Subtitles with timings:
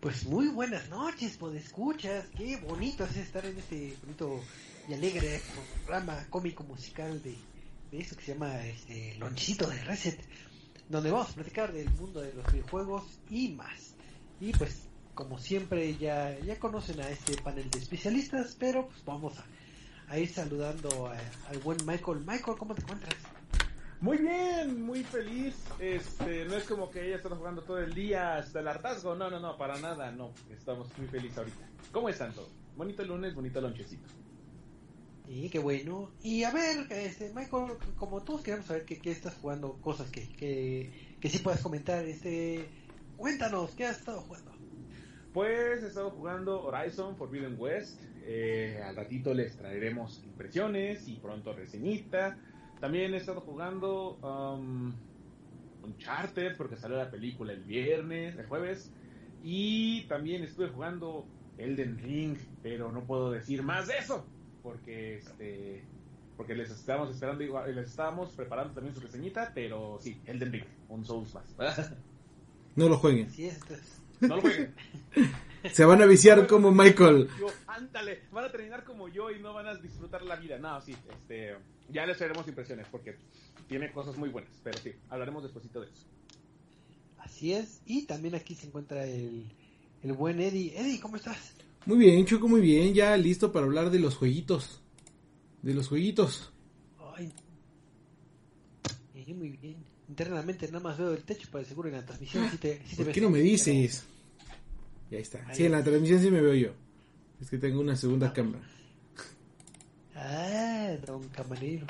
[0.00, 4.40] Pues muy buenas noches, pues escuchas, qué bonito es estar en este bonito
[4.88, 5.42] y alegre
[5.84, 7.36] programa cómico musical de,
[7.90, 10.18] de eso que se llama este Lonchito de Reset,
[10.88, 13.94] donde vamos a platicar del mundo de los videojuegos y más.
[14.40, 19.34] Y pues como siempre ya, ya conocen a este panel de especialistas, pero pues vamos
[19.38, 19.44] a,
[20.12, 22.20] a ir saludando a- al buen Michael.
[22.20, 23.16] Michael, ¿cómo te encuentras?
[24.00, 25.54] Muy bien, muy feliz.
[25.78, 29.14] Este, no es como que ella está jugando todo el día hasta el hartazgo.
[29.14, 30.32] No, no, no, para nada, no.
[30.50, 31.68] Estamos muy felices ahorita.
[31.92, 32.48] ¿Cómo están todos?
[32.76, 34.08] Bonito lunes, bonito lonchecito.
[35.28, 36.10] Y qué bueno.
[36.22, 40.26] Y a ver, este, Michael, como todos queremos saber que, que estás jugando, cosas que,
[40.32, 42.66] que, que sí puedas comentar, este,
[43.18, 44.50] cuéntanos, ¿qué has estado jugando?
[45.34, 48.00] Pues he estado jugando Horizon Forbidden West.
[48.22, 52.38] Eh, al ratito les traeremos impresiones y pronto reseñita.
[52.80, 54.92] También he estado jugando um,
[55.82, 58.90] Uncharted porque salió la película el viernes, el jueves.
[59.42, 61.26] Y también estuve jugando
[61.58, 64.26] Elden Ring, pero no puedo decir más de eso
[64.62, 65.84] porque este
[66.36, 70.64] porque les estábamos esperando igual, les estábamos preparando también su reseñita, pero sí, Elden Ring,
[70.88, 71.92] un Souls más.
[72.76, 73.28] No lo jueguen.
[74.20, 74.72] No lo jueguen.
[75.72, 77.28] Se van a viciar como Michael.
[77.38, 80.56] Yo, ándale, van a terminar como yo y no van a disfrutar la vida.
[80.56, 81.56] No, sí, este,
[81.92, 83.16] ya les haremos impresiones porque
[83.68, 86.06] tiene cosas muy buenas, pero sí, hablaremos despuesito de eso.
[87.18, 87.80] así es.
[87.86, 89.44] Y también aquí se encuentra el,
[90.02, 90.78] el buen Eddie.
[90.78, 91.52] Eddie, ¿cómo estás?
[91.86, 92.92] Muy bien, Choco, muy bien.
[92.94, 94.80] Ya listo para hablar de los jueguitos.
[95.62, 96.52] De los jueguitos.
[97.16, 97.32] Ay,
[99.14, 99.76] eh, muy bien.
[100.08, 102.48] Internamente nada más veo el techo para seguro en la transmisión.
[102.50, 103.14] Sí te, sí te ¿Por ves.
[103.14, 104.04] qué no me dices?
[105.10, 105.46] Ya está.
[105.46, 105.54] Ahí.
[105.56, 106.70] Sí, en la transmisión sí me veo yo.
[107.40, 108.32] Es que tengo una segunda Ah.
[108.32, 108.62] cámara.
[110.22, 111.86] Ah, don camarero.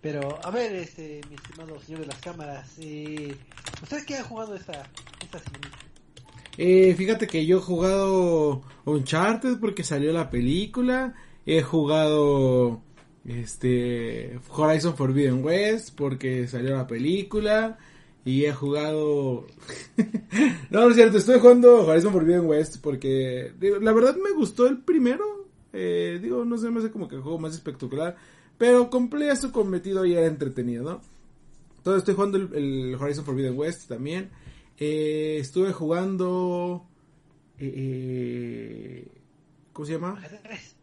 [0.00, 3.34] Pero, a ver, este, mi estimado señor de las cámaras, eh,
[3.82, 4.88] ¿usted qué ha jugado esta,
[5.20, 5.70] esta semana?
[6.56, 11.14] Eh, fíjate que yo he jugado Uncharted porque salió la película.
[11.46, 12.80] He jugado
[13.26, 17.78] este Horizon Forbidden West porque salió la película.
[18.24, 19.46] Y he jugado...
[20.70, 24.78] no, no es cierto, estoy jugando Horizon Forbidden West porque la verdad me gustó el
[24.78, 25.43] primero.
[25.74, 28.16] Eh, digo, no sé, me hace como que el juego más espectacular.
[28.56, 31.00] Pero cumplía su cometido y era entretenido, ¿no?
[31.78, 34.30] Entonces estoy jugando el, el Horizon Forbidden West también.
[34.78, 36.86] Eh, estuve jugando...
[37.58, 39.08] eh, eh,
[39.72, 40.18] ¿Cómo se llama?
[40.22, 40.76] Ajedrez.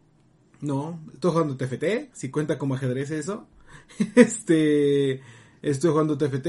[0.60, 3.48] No, estoy jugando TFT, si cuenta como ajedrez eso.
[4.14, 5.20] este,
[5.60, 6.46] estoy jugando TFT.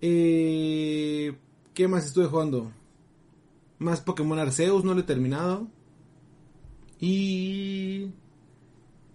[0.00, 1.34] Eh,
[1.74, 2.70] ¿Qué más estuve jugando?
[3.78, 5.66] Más Pokémon Arceus, no lo he terminado.
[7.00, 8.10] Y...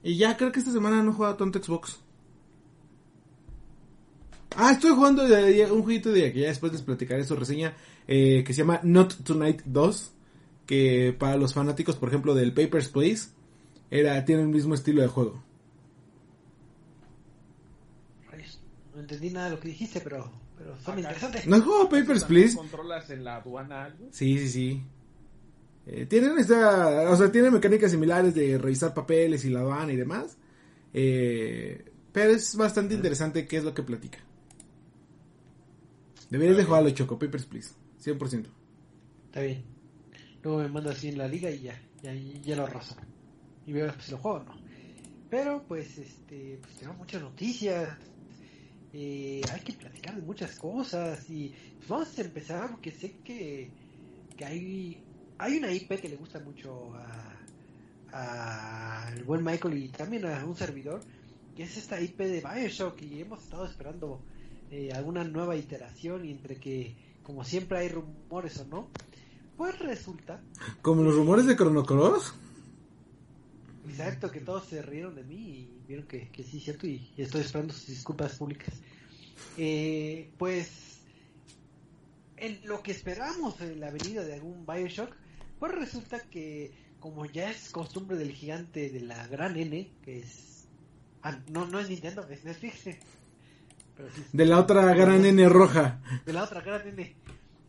[0.03, 1.99] Y ya creo que esta semana no he jugado tanto Xbox.
[4.55, 7.73] Ah, estoy jugando de- de- un jueguito de que ya después les platicaré su reseña
[8.07, 10.11] eh, que se llama Not Tonight 2.
[10.65, 13.29] Que para los fanáticos, por ejemplo, del Papers, Please,
[13.89, 15.43] era, tiene el mismo estilo de juego.
[18.29, 18.59] Rayos,
[18.95, 21.45] No entendí nada de lo que dijiste, pero, pero son interesantes.
[21.47, 22.55] ¿No has jugado Papers, Please?
[22.55, 24.07] ¿Controlas en la aduana algo?
[24.11, 24.83] Sí, sí, sí.
[25.85, 29.95] Eh, tienen esta, o sea, tienen mecánicas similares de revisar papeles y la aduana y
[29.95, 30.37] demás.
[30.93, 34.19] Eh, pero es bastante interesante qué es lo que platica.
[36.29, 37.71] Deberías de jugarlo, Choco, Papers, Please.
[38.03, 38.45] 100%.
[39.25, 39.63] Está bien.
[40.43, 42.95] Luego me mandas así en la liga y ya, ya, ya lo arraso.
[43.65, 44.61] Y veo si lo juego o no.
[45.29, 47.97] Pero pues, este, pues tenemos muchas noticias.
[48.93, 53.69] Eh, hay que platicar de muchas cosas y pues, vamos a empezar porque sé que,
[54.35, 55.03] que hay,
[55.41, 56.93] hay una IP que le gusta mucho
[58.13, 61.01] a, al buen Michael y también a un servidor,
[61.55, 64.21] que es esta IP de Bioshock y hemos estado esperando
[64.69, 68.87] eh, alguna nueva iteración y entre que, como siempre hay rumores o no,
[69.57, 70.41] pues resulta,
[70.83, 72.35] Como los rumores de Chrono Cross.
[73.89, 77.11] exacto, que todos se rieron de mí y vieron que, que sí es cierto y,
[77.17, 78.75] y estoy esperando sus disculpas públicas.
[79.57, 80.99] Eh, pues,
[82.37, 85.15] en lo que esperamos en la venida de algún Bioshock,
[85.61, 90.67] pues resulta que, como ya es costumbre del gigante de la gran N, que es...
[91.21, 92.83] Ah, no, no es Nintendo, es Netflix.
[93.95, 96.01] Pero sí es- De la otra gran N roja.
[96.25, 97.15] de la otra gran N.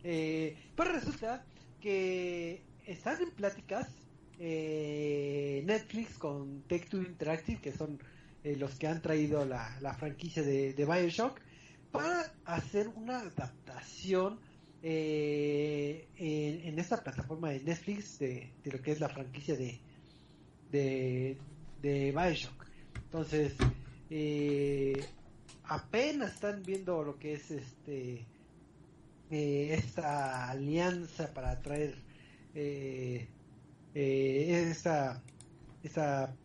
[0.03, 1.45] Eh, pues resulta
[1.79, 3.87] que están en pláticas
[4.39, 7.99] eh, Netflix con Take Two Interactive, que son
[8.43, 11.39] eh, los que han traído la, la franquicia de, de Bioshock,
[11.91, 14.39] para hacer una adaptación
[14.83, 19.79] eh, en, esta plataforma de Netflix de, de lo que es la franquicia de,
[20.71, 21.37] de,
[21.81, 22.65] de Bioshock.
[23.05, 23.53] Entonces,
[24.09, 25.05] eh,
[25.63, 28.25] apenas están viendo lo que es este
[29.31, 31.95] eh, esta alianza para traer
[32.53, 33.27] eh,
[33.93, 35.23] esta,
[35.81, 36.35] esta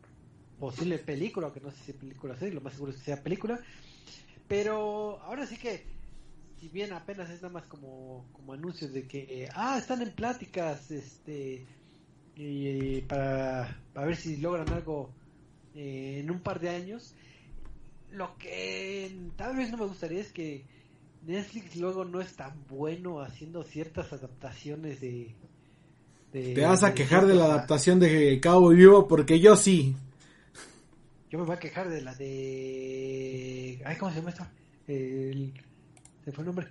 [0.59, 3.61] posible película, que no sé si película es, lo más seguro es que sea película,
[4.47, 5.85] pero ahora sí que,
[6.61, 10.91] si bien apenas es nada más como, como anuncios de que, ah, están en pláticas,
[10.91, 11.65] este,
[12.37, 15.11] y, para, para ver si logran algo
[15.75, 17.15] eh, en un par de años,
[18.11, 20.65] lo que tal vez no me gustaría es que
[21.27, 25.35] Netflix luego no es tan bueno haciendo ciertas adaptaciones de...
[26.33, 29.97] Te vas a quejar de la adaptación de Cabo Vivo porque yo sí.
[31.31, 33.81] Yo me voy a quejar de la de...
[33.85, 34.47] Ay, ¿cómo se llama esto?
[34.87, 35.55] El...
[36.29, 36.69] ¿Se fue el nombre?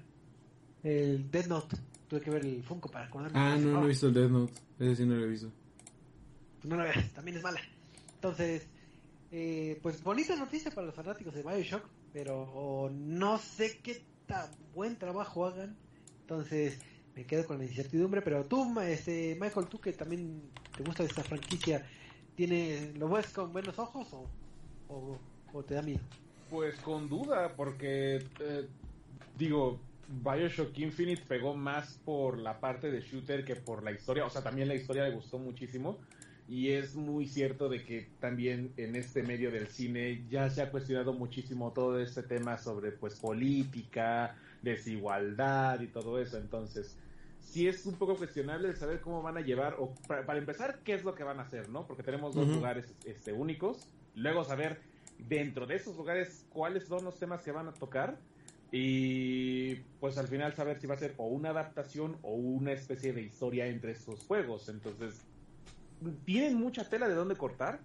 [0.84, 1.76] El Dead Note.
[2.08, 3.40] Tuve que ver el Funko para acordarme.
[3.40, 4.54] Ah, no, no he visto el Dead Note.
[4.78, 5.52] Ese sí no lo he visto.
[6.62, 7.60] Pues no lo veas, también es mala.
[8.14, 8.68] Entonces,
[9.32, 11.84] eh, pues bonita noticia para los fanáticos de Bioshock,
[12.14, 15.76] pero no sé qué tan buen trabajo hagan.
[16.22, 16.78] Entonces,
[17.16, 18.22] me quedo con la incertidumbre.
[18.22, 21.84] Pero tú, este, Michael, tú que también te gusta esta franquicia,
[22.36, 24.08] ¿tiene, ¿lo ves con buenos ojos
[24.88, 25.20] o,
[25.52, 26.02] o, te da miedo?
[26.48, 28.68] Pues con duda, porque eh,
[29.38, 34.26] digo, Bioshock Infinite pegó más por la parte de shooter que por la historia.
[34.26, 35.98] O sea, también la historia le gustó muchísimo.
[36.50, 40.72] Y es muy cierto de que también en este medio del cine ya se ha
[40.72, 46.38] cuestionado muchísimo todo este tema sobre pues política, desigualdad y todo eso.
[46.38, 46.96] Entonces,
[47.42, 51.04] sí es un poco cuestionable saber cómo van a llevar, o para, empezar, qué es
[51.04, 51.86] lo que van a hacer, ¿no?
[51.86, 53.86] Porque tenemos dos lugares este, únicos.
[54.16, 54.80] Luego saber
[55.20, 58.18] dentro de esos lugares cuáles son los temas que van a tocar.
[58.72, 63.14] Y pues al final saber si va a ser o una adaptación o una especie
[63.14, 64.68] de historia entre estos juegos.
[64.70, 65.22] Entonces,
[66.26, 67.80] tienen mucha tela de dónde cortar,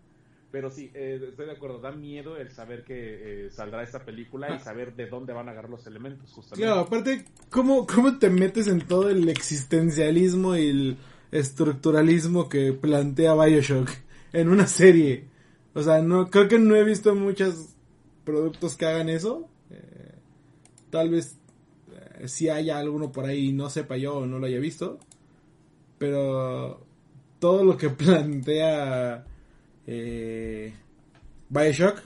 [0.50, 4.50] pero sí, eh, estoy de acuerdo, da miedo el saber que eh, saldrá esta película
[4.50, 4.58] y ah.
[4.58, 6.66] saber de dónde van a agarrar los elementos, justamente.
[6.66, 10.96] Claro, aparte, ¿cómo, ¿cómo te metes en todo el existencialismo y el
[11.30, 13.88] estructuralismo que plantea Bioshock
[14.34, 15.24] en una serie?
[15.74, 17.70] O sea, no creo que no he visto muchos
[18.24, 19.48] productos que hagan eso.
[20.92, 21.36] Eh, tal vez
[22.26, 24.98] si haya alguno por ahí no sepa yo o no lo haya visto.
[25.98, 26.84] Pero
[27.38, 29.24] todo lo que plantea
[29.86, 30.72] eh,
[31.48, 32.02] Bioshock.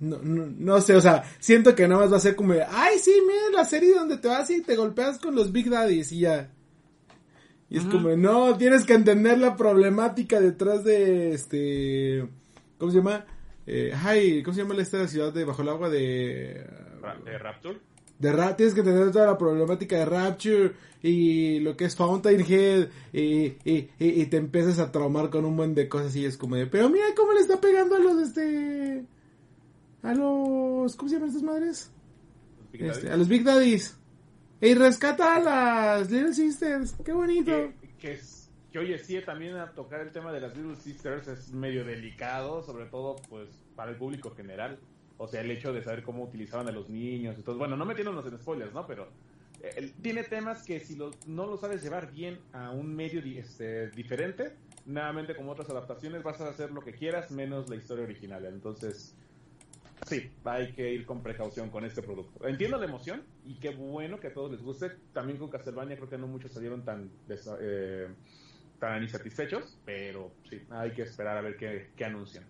[0.00, 3.10] No, no, sé, o sea, siento que nada más va a ser como ay, sí,
[3.26, 6.50] mira la serie donde te vas y te golpeas con los Big Daddies y ya.
[7.70, 12.26] Y es como, no, tienes que entender la problemática detrás de este.
[12.78, 13.26] ¿Cómo se llama?
[13.66, 16.66] Eh, ay, ¿cómo se llama esta ciudad de bajo el agua de.
[17.16, 17.78] ¿De Rapture?
[18.18, 20.72] De tienes que entender toda la problemática de Rapture
[21.02, 25.74] y lo que es Fountainhead y, y, y, te empiezas a traumar con un buen
[25.74, 29.04] de cosas y es como de, pero mira cómo le está pegando a los, este,
[30.02, 31.92] a los, ¿cómo se llaman estas madres?
[32.72, 33.96] Este, a los Big Daddies.
[34.60, 37.52] Y rescata a las Little Sisters, qué bonito.
[38.00, 38.18] Que,
[38.72, 42.62] que, oye, sí, también a tocar el tema de las Little Sisters es medio delicado,
[42.64, 44.80] sobre todo pues para el público general.
[45.18, 47.58] O sea, el hecho de saber cómo utilizaban a los niños todo.
[47.58, 48.86] Bueno, no metiéndonos en spoilers, ¿no?
[48.86, 49.08] Pero
[50.02, 54.52] tiene temas que si no lo sabes llevar bien a un medio este, diferente,
[54.86, 58.44] nuevamente como otras adaptaciones vas a hacer lo que quieras menos la historia original.
[58.46, 59.16] Entonces,
[60.06, 62.46] sí, hay que ir con precaución con este producto.
[62.46, 64.92] Entiendo la emoción y qué bueno que a todos les guste.
[65.12, 67.10] También con Castlevania creo que no muchos salieron tan,
[67.60, 68.08] eh,
[68.78, 72.44] tan insatisfechos, pero sí, hay que esperar a ver qué, qué anuncian.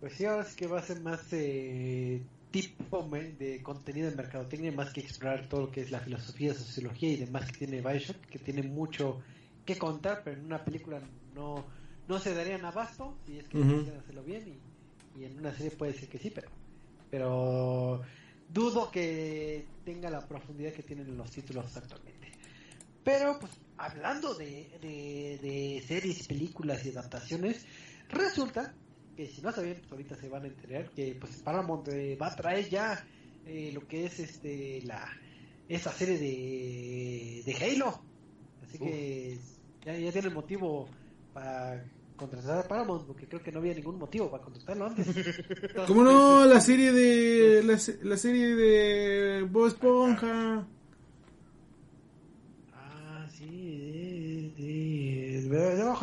[0.00, 1.20] Pues sí, ahora sí que va a ser más...
[1.32, 6.52] Eh tipo de contenido de mercadotecnia más que explorar todo lo que es la filosofía,
[6.52, 9.20] sociología y demás que tiene Bioshock, que tiene mucho
[9.64, 11.00] que contar, pero en una película
[11.34, 11.64] no,
[12.08, 14.58] no se darían abasto si es que uh hacerlo bien
[15.16, 16.48] y, en una serie puede ser que sí, pero,
[17.10, 18.00] pero
[18.48, 22.28] dudo que tenga la profundidad que tienen los títulos actualmente.
[23.04, 27.66] Pero pues hablando de, de, de series, películas y adaptaciones,
[28.08, 28.72] resulta
[29.20, 32.28] que si no sabían, pues ahorita se van a enterar que pues Paramount eh, va
[32.28, 33.04] a traer ya
[33.44, 35.06] eh, lo que es este la
[35.68, 38.00] esa serie de, de Halo.
[38.62, 39.38] Así que
[39.84, 40.88] ya, ya tiene el motivo
[41.34, 41.84] para
[42.16, 45.06] contratar a Paramount, porque creo que no había ningún motivo para contratarlo antes.
[45.86, 46.46] ¿Cómo no?
[46.46, 50.66] La serie de la, serie de Bob Esponja.
[52.72, 55.50] Ah, sí, sí.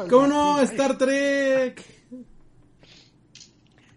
[0.07, 0.59] ¿Cómo no?
[0.61, 1.96] Star Trek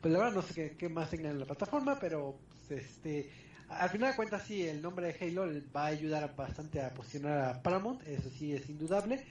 [0.00, 2.38] pues la verdad no sé qué, más tengan en la plataforma, pero
[2.68, 3.30] pues, este
[3.68, 7.40] al final de cuentas sí, el nombre de Halo va a ayudar bastante a posicionar
[7.40, 9.24] a Paramount, eso sí es indudable,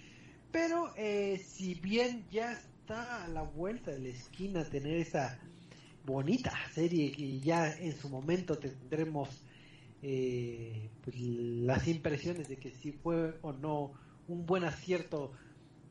[0.51, 5.37] pero eh, si bien ya está a la vuelta de la esquina tener esa
[6.05, 9.29] bonita serie y ya en su momento tendremos
[10.01, 13.91] eh, pues, las impresiones de que si fue o no
[14.27, 15.33] un buen acierto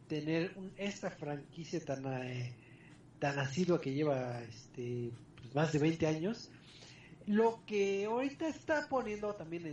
[0.09, 2.55] tener un, esta franquicia tan eh,
[3.19, 6.51] tan asidua que lleva este pues, más de 20 años
[7.27, 9.67] lo que ahorita está poniendo también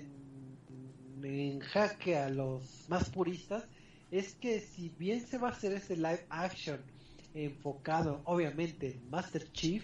[1.24, 3.64] en, jaque a los más puristas
[4.12, 6.80] es que si bien se va a hacer este live action
[7.34, 9.84] enfocado obviamente en Master Chief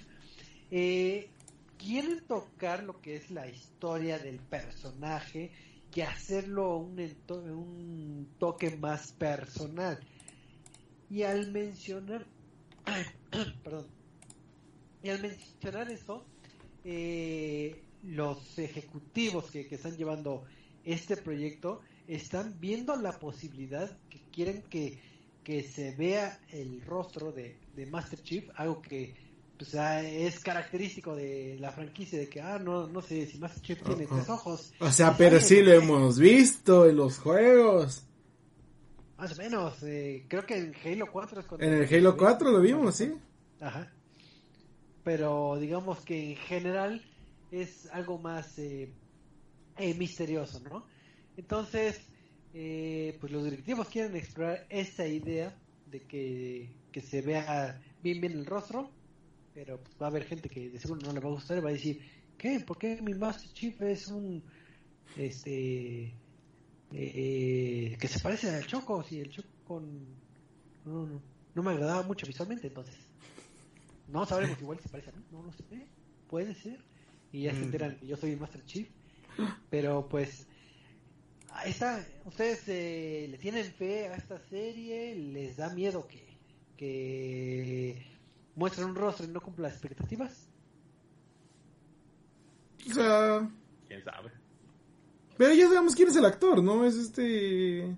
[0.69, 1.29] eh,
[1.77, 5.51] quieren tocar lo que es la historia del personaje
[5.93, 9.99] y hacerlo un toque más personal.
[11.09, 12.25] Y al mencionar,
[13.63, 13.87] perdón,
[15.03, 16.25] y al mencionar eso,
[16.83, 20.43] eh, los ejecutivos que, están llevando
[20.83, 24.99] este proyecto están viendo la posibilidad que quieren que,
[25.43, 29.13] que se vea el rostro de, de Master Chief, algo que
[29.61, 33.61] o sea, es característico de la franquicia de que, ah, no, no sé si Master
[33.61, 34.73] Chief tiene tres ojos.
[34.79, 38.03] O sea, pero sí lo hemos visto en los juegos.
[39.21, 41.65] Más o menos, eh, creo que en Halo 4 es cuando...
[41.65, 43.13] En el Halo 4 lo vimos, sí.
[43.59, 43.91] Ajá.
[45.03, 47.05] Pero digamos que en general
[47.51, 48.91] es algo más eh,
[49.77, 50.85] eh, misterioso, ¿no?
[51.37, 52.01] Entonces,
[52.51, 58.45] pues los directivos quieren explorar esa idea de que, que se vea bien bien el
[58.45, 58.89] rostro
[59.53, 61.61] pero pues, va a haber gente que de seguro no le va a gustar y
[61.61, 62.01] va a decir,
[62.37, 62.59] ¿qué?
[62.59, 64.43] ¿Por qué mi Master Chief es un,
[65.17, 66.13] este,
[66.93, 69.03] eh, que se parece al Choco?
[69.03, 69.81] Si el Choco
[70.85, 71.21] no, no,
[71.55, 72.95] no me agradaba mucho visualmente, entonces,
[74.07, 75.87] no sabremos igual si se parece a mí, no lo sé,
[76.29, 76.79] puede ser,
[77.31, 77.63] y ya se mm.
[77.63, 78.89] enteran que yo soy el Master Chief,
[79.69, 80.47] pero pues,
[81.49, 86.37] ahí está, ustedes eh, le tienen fe a esta serie, les da miedo que,
[86.77, 88.05] que
[88.55, 90.47] muestran un rostro y no cumple las expectativas.
[92.89, 93.49] O sea.
[93.87, 94.40] ¿Quién sabe?
[95.41, 96.85] Pero ya sabemos quién es el actor, ¿no?
[96.85, 97.95] Es este.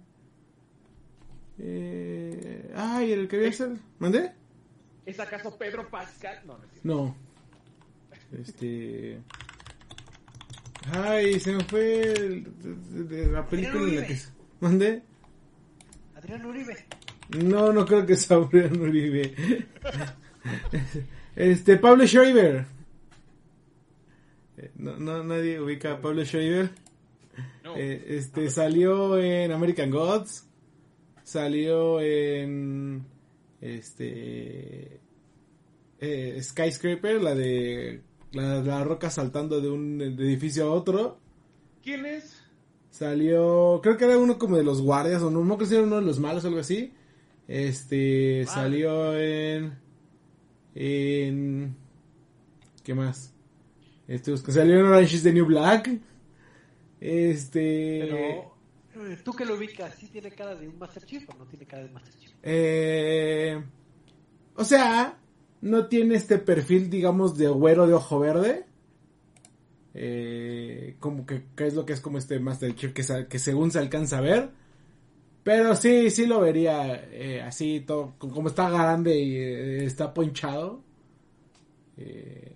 [1.59, 2.73] Eh...
[2.73, 3.71] Ay, el que había ser.
[3.99, 4.31] ¿Mandé?
[5.05, 6.39] ¿Es acaso Pedro Pascal?
[6.45, 6.65] No, no.
[6.83, 7.17] no.
[8.31, 9.19] Este.
[10.93, 14.17] Ay, se me fue de, la película en la que.
[14.61, 15.03] ¿Mandé?
[16.15, 16.77] Adrián Uribe.
[17.43, 19.35] No, no creo que sea Adrián Uribe.
[21.35, 22.65] este, Pablo Schreiber.
[24.55, 26.82] Eh, no, no, nadie ubica a Pablo Schreiber.
[27.75, 30.47] Eh, este, salió en American Gods.
[31.23, 33.05] Salió en.
[33.61, 34.99] Este.
[35.99, 38.01] Eh, Skyscraper, la de.
[38.31, 41.19] La, roca saltando de un edificio a otro.
[41.83, 42.41] ¿Quién es?
[42.89, 43.79] Salió.
[43.83, 45.97] Creo que era uno como de los guardias, o no, no creo que era uno
[45.97, 46.93] de los malos o algo así.
[47.47, 48.45] Este.
[48.47, 49.83] Salió en
[50.75, 51.75] en...
[52.83, 53.33] ¿Qué más?
[54.07, 55.89] Este, salió en Orange is the New Black.
[57.03, 58.53] Este...
[58.93, 59.93] Pero, eh, ¿tú que lo ubicas?
[59.95, 62.31] ¿Sí tiene cara de un Master Chief o no tiene cara de Master Chief?
[62.41, 63.61] Eh...
[64.55, 65.17] O sea,
[65.59, 68.65] no tiene este perfil, digamos, de güero de ojo verde.
[69.93, 73.79] Eh, como que, es lo que es como este Master Chief que, que según se
[73.79, 74.51] alcanza a ver.
[75.43, 80.81] Pero sí, sí lo vería eh, así, todo, como está grande y eh, está ponchado.
[81.97, 82.52] Eh,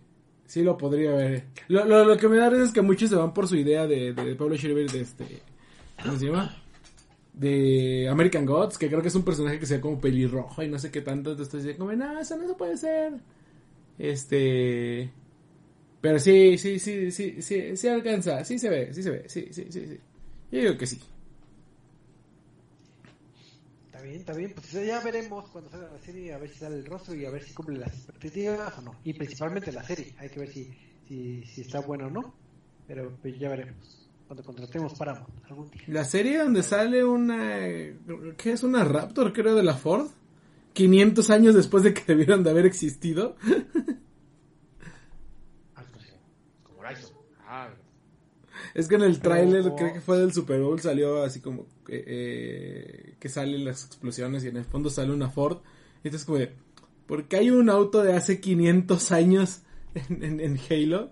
[0.48, 1.44] sí lo podría ver.
[1.68, 4.36] Lo, lo, que me da es que muchos se van por su idea de, de
[4.36, 5.26] Pablo Schreiber de este...
[6.04, 6.56] ¿Cómo se llama?
[7.34, 10.68] De American Gods, que creo que es un personaje que se ve como pelirrojo y
[10.68, 11.32] no sé qué tanto.
[11.32, 13.14] Entonces diciendo como, no, eso no se puede ser.
[14.00, 15.12] Este...
[16.02, 19.48] Pero sí, sí, sí, sí, sí, sí alcanza, sí se ve, sí se ve, sí,
[19.52, 20.00] sí, sí, sí.
[20.52, 21.02] Yo digo que sí
[24.08, 24.54] bien, está bien.
[24.54, 27.30] Pues ya veremos cuando salga la serie, a ver si sale el rostro y a
[27.30, 28.96] ver si cumple las expectativas o no.
[29.04, 30.70] Y principalmente la serie, hay que ver si,
[31.08, 32.34] si, si está buena o no.
[32.88, 34.08] Pero pues ya veremos.
[34.28, 35.84] Cuando contratemos para algún día.
[35.88, 37.60] La serie donde sale una.
[38.38, 40.08] ¿Qué es una Raptor, creo, de la Ford?
[40.74, 43.36] 500 años después de que debieron de haber existido.
[45.76, 45.84] Ah,
[46.64, 47.12] como Horizon.
[47.46, 47.70] Ah,
[48.78, 53.16] es que en el tráiler, creo que fue del Super Bowl, salió así como eh,
[53.20, 55.64] que salen las explosiones y en el fondo sale una Ford.
[56.04, 56.54] Y entonces como de,
[57.08, 59.64] ¿por qué hay un auto de hace 500 años
[59.96, 61.12] en, en, Halo?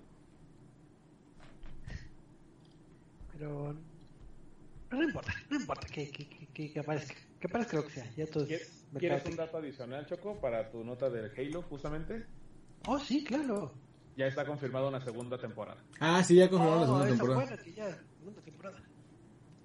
[3.34, 3.76] Pero
[4.92, 8.14] no importa, no importa que, que, que, aparezca, que aparezca lo que sea.
[8.16, 8.46] Ya todo
[9.00, 12.26] ¿Quieres un dato adicional, Choco, para tu nota del Halo, justamente?
[12.86, 13.74] Oh, sí, claro
[14.16, 15.82] ya está confirmada una segunda temporada.
[16.00, 17.36] Ah, sí, ya confirmada la segunda temporada.
[17.36, 18.82] Buena, ya, segunda temporada.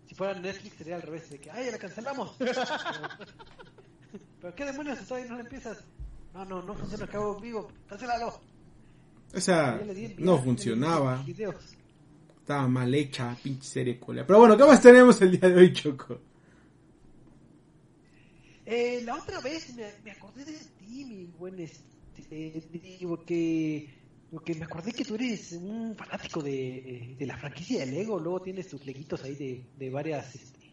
[0.07, 2.37] Si fuera Netflix sería al revés, de que, ¡ay, la cancelamos!
[4.41, 5.85] pero, ¿qué demonios ahí no la empiezas?
[6.35, 8.41] No, no, no funciona, acabo vivo, cancélalo.
[9.33, 9.81] O sea,
[10.19, 11.25] no funcionaba.
[12.41, 14.27] estaba mal hecha, pinche serie culia.
[14.27, 16.21] Pero bueno, ¿qué más tenemos el día de hoy, Choco?
[18.67, 24.00] Eh, la otra vez me, me acordé de ti, mi buen este, digo que
[24.31, 28.41] porque me acordé que tú eres un fanático de, de la franquicia de Lego, luego
[28.41, 30.73] tienes tus leguitos ahí de, de varias este,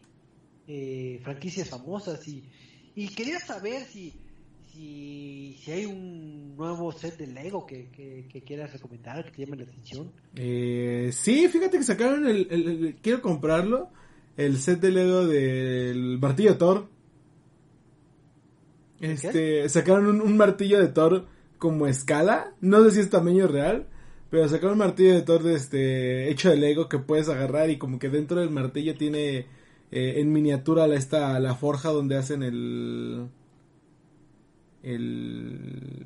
[0.68, 2.44] eh, franquicias famosas y,
[2.96, 4.14] y quería saber si,
[4.72, 9.46] si, si hay un nuevo set de Lego que, que, que quieras recomendar, que te
[9.46, 10.12] llame la atención.
[10.36, 13.90] Eh, sí, fíjate que sacaron el, el- el- Quiero comprarlo.
[14.36, 16.90] El set de Lego del martillo de Thor.
[19.00, 22.54] Este, sacaron un, un martillo de Thor como escala.
[22.62, 23.88] No sé si es tamaño real.
[24.30, 27.78] Pero sacaron un martillo de Thor de este, hecho de Lego que puedes agarrar y
[27.78, 29.46] como que dentro del martillo tiene
[29.90, 33.28] eh, en miniatura la, esta, la forja donde hacen el...
[34.84, 36.06] El,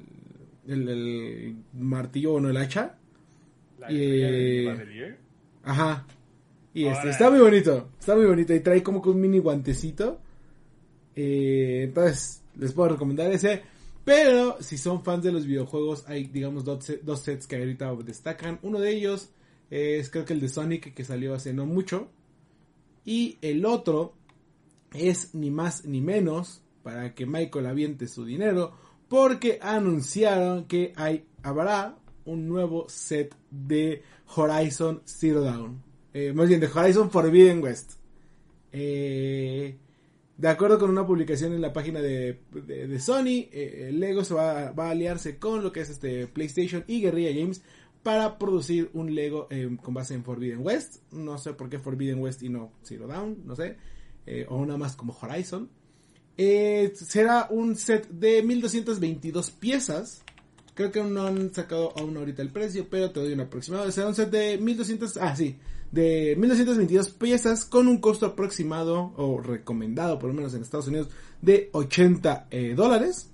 [0.68, 2.96] el, el martillo, bueno, el hacha.
[3.80, 5.18] La Y- Badelier.
[5.64, 6.06] Ajá.
[6.74, 8.54] Y este, está muy bonito, está muy bonito.
[8.54, 10.20] Y trae como que un mini guantecito.
[11.16, 13.62] Eh, entonces, les puedo recomendar ese.
[14.04, 18.60] Pero si son fans de los videojuegos, hay, digamos, dos, dos sets que ahorita destacan.
[18.64, 19.30] Uno de ellos
[19.70, 22.10] es creo que el de Sonic, que salió hace no mucho.
[23.06, 24.16] Y el otro
[24.94, 28.74] es ni más ni menos para que Michael aviente su dinero.
[29.08, 34.04] Porque anunciaron que hay, habrá un nuevo set de
[34.36, 35.84] Horizon Zero Dawn.
[36.14, 37.94] Eh, más bien de Horizon Forbidden West.
[38.72, 39.78] Eh,
[40.42, 44.70] de acuerdo con una publicación en la página de, de- Sony, eh, Lego se va,
[44.76, 47.62] a aliarse con lo que es este PlayStation y Guerrilla Games
[48.02, 51.04] para producir un Lego eh, con base en Forbidden West.
[51.12, 53.78] No sé por qué Forbidden West y no Zero Dawn, no sé.
[54.26, 55.70] Eh, o nada más como Horizon.
[56.38, 60.24] Eh, será un set de 1222 piezas.
[60.74, 63.92] Creo que no han sacado aún ahorita el precio, pero te doy un aproximado.
[63.92, 65.58] Será un set de 1200, ah sí,
[65.92, 71.10] de 1222 piezas con un costo aproximado o recomendado por lo menos en Estados Unidos
[71.42, 73.30] de 80 eh, dólares.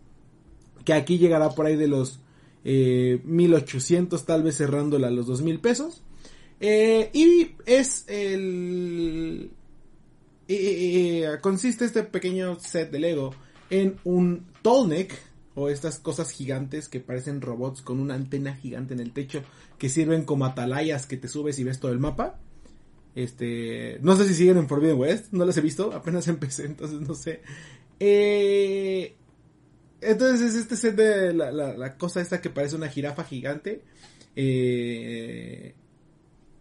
[0.84, 2.20] Que aquí llegará por ahí de los
[2.64, 6.04] eh, 1800 tal vez cerrándola a los 2000 pesos.
[6.60, 9.52] Eh, y es el...
[11.42, 13.36] consiste este pequeño set de Lego
[13.70, 15.14] en un tall neck
[15.56, 19.44] o estas cosas gigantes que parecen robots con una antena gigante en el techo
[19.78, 22.40] que sirven como atalayas que te subes y ves todo el mapa.
[23.18, 27.02] Este, no sé si siguen en Forbidden West, no las he visto, apenas empecé, entonces
[27.02, 27.42] no sé.
[28.00, 29.16] Eh,
[30.02, 33.82] entonces es este set de la, la- cosa esta que parece una jirafa gigante.
[34.36, 35.74] eh,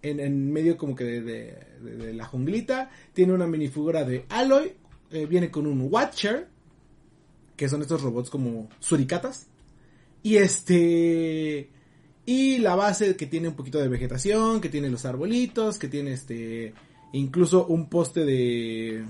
[0.03, 2.91] en, en medio como que de, de- de- de la junglita.
[3.13, 4.73] Tiene una minifigura de Aloy.
[5.11, 6.49] eh, viene con un Watcher.
[7.57, 9.47] Que son estos robots como suricatas.
[10.23, 11.71] Y este...
[12.27, 16.13] Y la base que tiene un poquito de vegetación, que tiene los arbolitos, que tiene
[16.13, 16.75] este...
[17.13, 19.05] Incluso un poste de...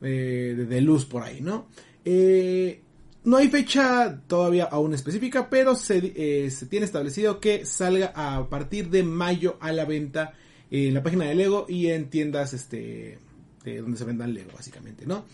[0.00, 1.66] eh, de, luz por ahí, ¿no?
[2.04, 2.80] Eh,
[3.24, 8.48] no hay fecha todavía aún específica, pero se, eh, se tiene establecido que salga a
[8.48, 10.32] partir de mayo a la venta
[10.70, 13.18] en la página de Lego y en tiendas este
[13.64, 15.24] de donde se vendan Lego básicamente, ¿no?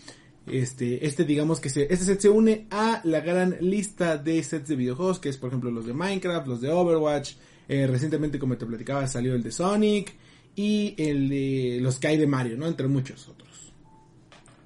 [0.45, 4.67] Este, este digamos que se, este set se une a la gran lista de sets
[4.67, 7.35] de videojuegos que es por ejemplo los de Minecraft, los de Overwatch,
[7.69, 10.13] eh, recientemente como te platicaba salió el de Sonic
[10.55, 12.67] y el de los que hay de Mario, ¿no?
[12.67, 13.73] Entre muchos otros.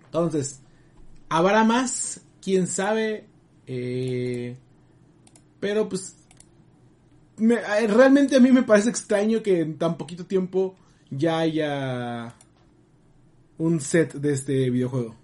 [0.06, 0.62] Entonces,
[1.30, 3.26] habrá más, quién sabe,
[3.68, 4.58] eh,
[5.60, 6.16] pero pues
[7.40, 10.76] eh, realmente a mí me parece extraño que en tan poquito tiempo
[11.12, 12.36] ya haya
[13.58, 15.16] un set de este videojuego.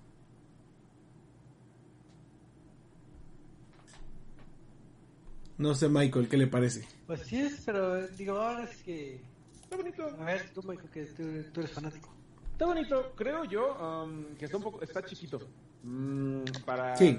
[5.63, 6.85] No sé, Michael, ¿qué le parece?
[7.07, 9.21] Pues sí es, pero digo, ahora es que...
[9.61, 10.03] Está bonito.
[10.19, 11.23] A ver, tú, Michael, que tú,
[11.53, 12.13] tú eres fanático.
[12.51, 13.73] Está bonito, creo yo,
[14.03, 15.39] um, que está un poco, está chiquito.
[15.83, 16.97] Mm, para...
[16.97, 17.17] Sí.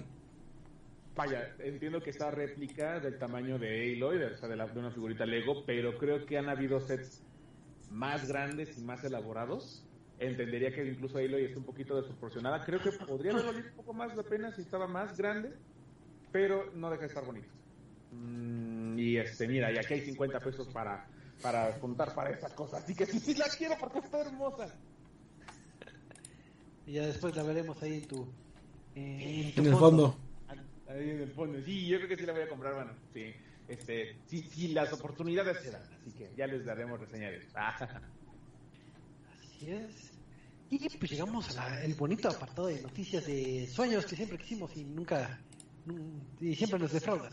[1.16, 4.78] Vaya, entiendo que esta réplica del tamaño de Aloy, de, o sea, de, la- de
[4.78, 7.22] una figurita Lego, pero creo que han habido sets
[7.90, 9.86] más grandes y más elaborados.
[10.18, 12.62] Entendería que incluso Aloy está un poquito desproporcionada.
[12.62, 15.54] Creo que podría haber valido un poco más la pena si estaba más grande,
[16.30, 17.48] pero no deja de estar bonito.
[18.14, 21.06] Mm, y este, mira, y aquí hay 50 pesos para,
[21.42, 22.82] para juntar para esas cosas.
[22.84, 24.68] Así que sí, sí la quiero porque está hermosa.
[26.86, 28.28] Y ya después la veremos ahí en tu...
[28.94, 30.16] eh, tu En el fondo.
[30.86, 31.58] Ahí en el fondo.
[31.64, 33.32] Sí, yo creo que sí la voy a comprar, bueno, sí.
[33.66, 37.48] Este, sí, sí, las oportunidades se dan, así que ya les daremos reseña de eso.
[37.54, 37.74] Ah,
[39.56, 40.10] Así es.
[40.68, 45.40] Y pues llegamos al bonito apartado de noticias de sueños que siempre quisimos y nunca,
[45.86, 47.32] nun- y siempre nos defraudan.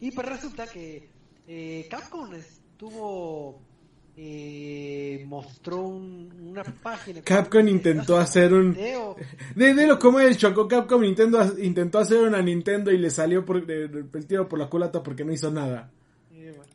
[0.00, 1.08] Y pues resulta que
[1.46, 3.60] eh, Capcom estuvo
[4.16, 7.22] eh, mostró un- una página.
[7.22, 9.16] Capcom intentó hacer un- video.
[9.56, 13.44] De, de lo como el Choco Capcom Nintendo intentó hacer una Nintendo y le salió
[13.44, 15.90] por, el tiro por la culata porque no hizo nada.
[16.32, 16.72] Eh, bueno.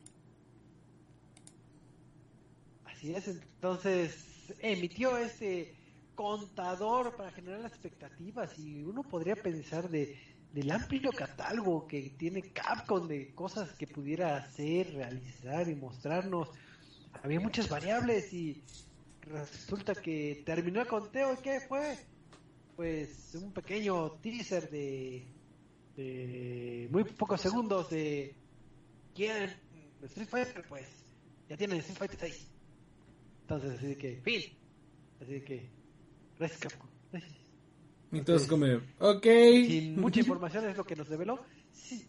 [2.86, 4.26] Así es, entonces
[4.58, 5.74] emitió este
[6.14, 10.18] contador para generar las expectativas y uno podría pensar de
[10.52, 16.48] del amplio catálogo que tiene Capcom de cosas que pudiera hacer, realizar y mostrarnos.
[17.22, 18.62] Había muchas variables y
[19.22, 21.98] resulta que terminó el conteo y ¿qué fue?
[22.76, 25.26] Pues un pequeño teaser de,
[25.96, 28.34] de muy pocos segundos de
[29.14, 29.54] quieren
[30.02, 30.86] Street Fighter, pues
[31.48, 32.46] ya tienen Street Fighter 6.
[33.42, 34.42] Entonces, así que, fin.
[35.20, 35.68] Así que,
[36.38, 36.88] gracias Capcom.
[37.12, 37.39] Gracias.
[38.12, 38.66] Y todos como,
[38.98, 39.22] ok.
[39.22, 41.44] Sin mucha información es lo que nos reveló.
[41.72, 42.06] Sí.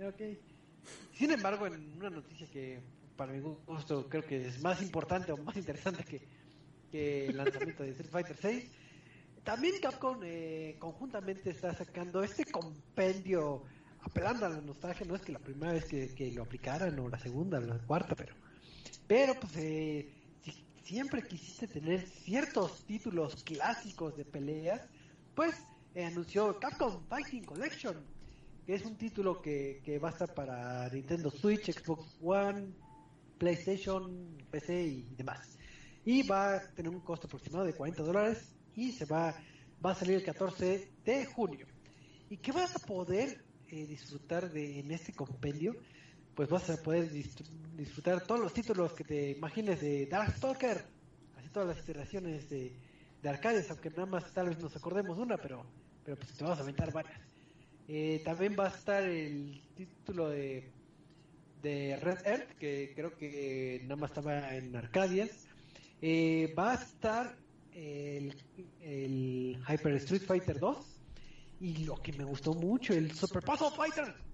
[0.00, 0.38] Ok.
[1.14, 2.80] Sin embargo, en una noticia que
[3.16, 6.22] para mi gusto creo que es más importante o más interesante que,
[6.90, 8.70] que el lanzamiento de Street Fighter 6,
[9.44, 13.62] también Capcom eh, conjuntamente está sacando este compendio
[14.00, 15.06] apelando a la nostalgia.
[15.06, 17.78] No es que la primera vez que, que lo aplicaran o la segunda o la
[17.78, 18.34] cuarta, pero,
[19.06, 20.08] pero pues eh,
[20.90, 24.88] siempre quisiste tener ciertos títulos clásicos de peleas,
[25.36, 25.54] pues
[25.94, 27.94] eh, anunció Capcom Fighting Collection,
[28.66, 32.72] que es un título que, va a estar para Nintendo Switch, Xbox One,
[33.38, 35.56] PlayStation, PC y demás.
[36.04, 39.32] Y va a tener un costo aproximado de 40 dólares y se va,
[39.84, 41.68] va a salir el 14 de junio.
[42.28, 45.76] ¿Y qué vas a poder eh, disfrutar de en este compendio?
[46.34, 50.84] Pues vas a poder disfrutar todos los títulos que te imagines de Darkstalker,
[51.36, 52.72] así todas las iteraciones de,
[53.22, 53.28] de
[53.68, 55.64] aunque nada más tal vez nos acordemos una, pero,
[56.04, 57.20] pero pues te vamos a aventar varias.
[57.88, 60.70] Eh, también va a estar el título de,
[61.62, 65.48] de Red Earth, que creo que nada más estaba en Arcadias.
[66.00, 67.36] Eh, va a estar
[67.74, 68.34] el,
[68.80, 71.00] el Hyper Street Fighter 2
[71.60, 74.29] y lo que me gustó mucho, el Super Puzzle Fighter.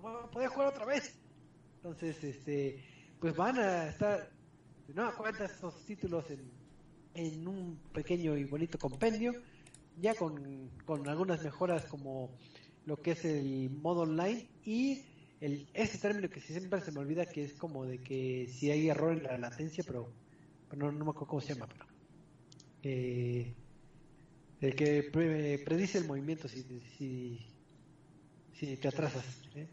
[0.00, 1.18] Poder jugar otra vez.
[1.76, 2.84] Entonces, este,
[3.20, 4.30] pues van a estar
[4.86, 6.50] de nueva cuenta estos títulos en,
[7.14, 9.32] en un pequeño y bonito compendio,
[10.00, 12.30] ya con, con algunas mejoras como
[12.86, 15.04] lo que es el modo online y
[15.40, 18.88] el ese término que siempre se me olvida que es como de que si hay
[18.88, 20.12] error en la latencia, pero,
[20.68, 21.84] pero no, no me acuerdo cómo se llama, pero
[22.82, 23.54] eh,
[24.60, 26.62] el que pre- predice el movimiento si,
[26.96, 27.38] si,
[28.52, 29.24] si te atrasas.
[29.54, 29.68] ¿eh?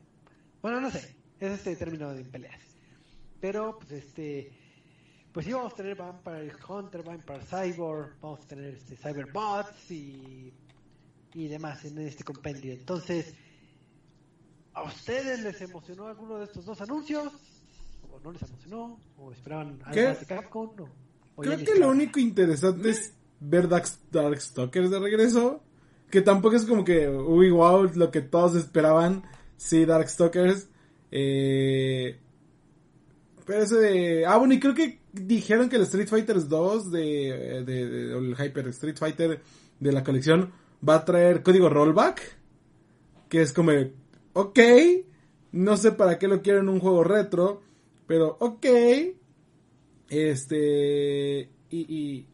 [0.65, 2.59] Bueno, no sé, es este término de peleas.
[3.39, 4.51] Pero, pues este,
[5.31, 10.51] pues sí vamos a tener Vampire Hunter, Vampire Cyborg, vamos a tener este Cyberbots y,
[11.35, 12.73] y demás en este compendio.
[12.73, 13.35] Entonces,
[14.73, 17.31] ¿a ustedes les emocionó alguno de estos dos anuncios?
[18.11, 18.99] ¿O no les emocionó?
[19.19, 20.07] ¿O esperaban algo ¿Qué?
[20.07, 20.71] más de Capcom?
[20.79, 20.89] ¿O,
[21.35, 25.61] o Creo que lo único interesante es ver Dark, Darkstalkers de regreso.
[26.09, 29.25] Que tampoco es como que, uy, wow, lo que todos esperaban.
[29.57, 30.67] Sí, Darkstalkers.
[31.11, 32.19] Eh,
[33.45, 34.25] pero ese de...
[34.25, 38.35] Ah, bueno, y creo que dijeron que el Street Fighter 2 de, de, de- el
[38.35, 39.41] Hyper Street Fighter
[39.79, 40.51] de la colección
[40.87, 42.21] va a traer código rollback.
[43.29, 43.71] Que es como,
[44.33, 44.59] ok,
[45.51, 47.61] no sé para qué lo quiero en un juego retro,
[48.07, 48.65] pero ok.
[50.09, 51.49] Este.
[51.69, 52.27] Y, y,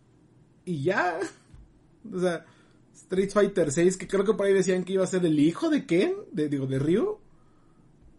[0.66, 1.20] y ya.
[2.14, 2.44] O sea,
[3.12, 5.70] Street Fighter 6, que creo que por ahí decían que iba a ser el hijo
[5.70, 7.18] de Ken, de, digo, de Ryu.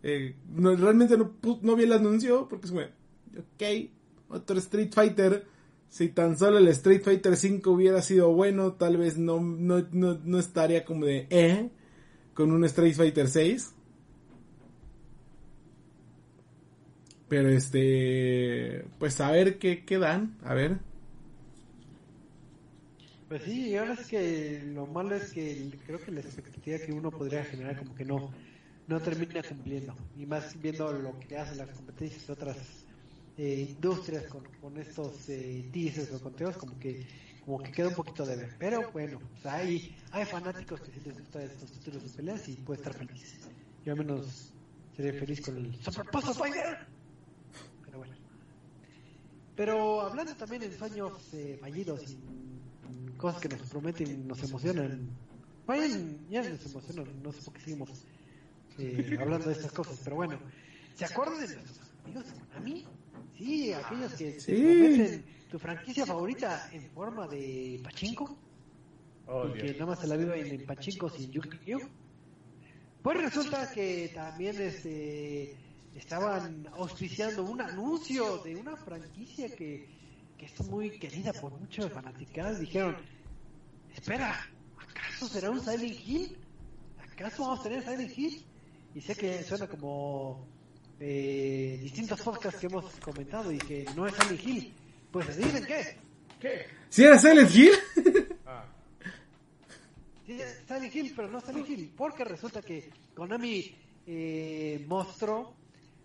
[0.02, 3.90] Eh, realmente no, no vi el anuncio porque es como, ok,
[4.28, 5.46] otro Street Fighter.
[5.88, 10.18] Si tan solo el Street Fighter 5 hubiera sido bueno, tal vez no, no, no,
[10.24, 11.70] no estaría como de eh
[12.34, 13.74] con un Street Fighter 6.
[17.28, 20.80] Pero este, pues a ver qué, qué dan, a ver.
[23.32, 26.92] Pues sí, y ahora es que lo malo es que creo que la expectativa que
[26.92, 28.30] uno podría generar como que no
[28.86, 29.96] no termina cumpliendo.
[30.18, 32.58] y más viendo lo que hacen las competencias de otras
[33.38, 37.06] eh, industrias con, con estos eh, teasers o conteos como que
[37.42, 38.54] como que queda un poquito de ver.
[38.58, 42.56] Pero bueno pues hay hay fanáticos que sí les gusta estos títulos de peleas y
[42.56, 43.48] puede estar feliz.
[43.86, 44.52] Yo al menos
[44.94, 46.86] seré feliz con el Super Puzzle Fighter
[47.86, 48.14] pero bueno.
[49.56, 52.41] Pero hablando también en sueños eh, fallidos y
[53.22, 55.08] cosas que nos prometen y nos emocionan.
[55.66, 57.88] Vayan, ya nos emocionan, no sé por qué seguimos
[58.78, 60.38] eh, hablando de estas cosas, pero bueno.
[60.94, 62.84] ¿Se acuerdan de nuestros amigos de Konami?
[63.38, 64.52] Sí, aquellos que te Sí.
[64.54, 68.36] prometen tu franquicia favorita en forma de pachinko
[69.28, 71.78] Oh, y que nada más se la viven en pachinko sin Yu-Gi-Oh.
[73.02, 75.56] Pues resulta que también este
[75.94, 79.86] estaban auspiciando un anuncio de una franquicia que,
[80.36, 82.58] que es muy querida por muchos fanaticados.
[82.58, 82.96] Dijeron,
[83.94, 84.46] espera,
[84.78, 86.36] ¿acaso será un Silent Hill?
[87.12, 88.44] ¿Acaso vamos a tener Silent Hill?
[88.94, 90.46] Y sé que suena como
[91.00, 94.74] eh, distintos podcasts que hemos comentado y que no es Silent Hill.
[95.10, 95.96] Pues adivinen qué.
[96.40, 96.66] ¿Qué?
[96.88, 97.72] ¿Si era Silent Hill?
[98.46, 98.64] Ah,
[100.26, 103.74] Sí, es Silent Hill, pero no Silent Hill, porque resulta que Konami
[104.06, 105.54] eh, mostró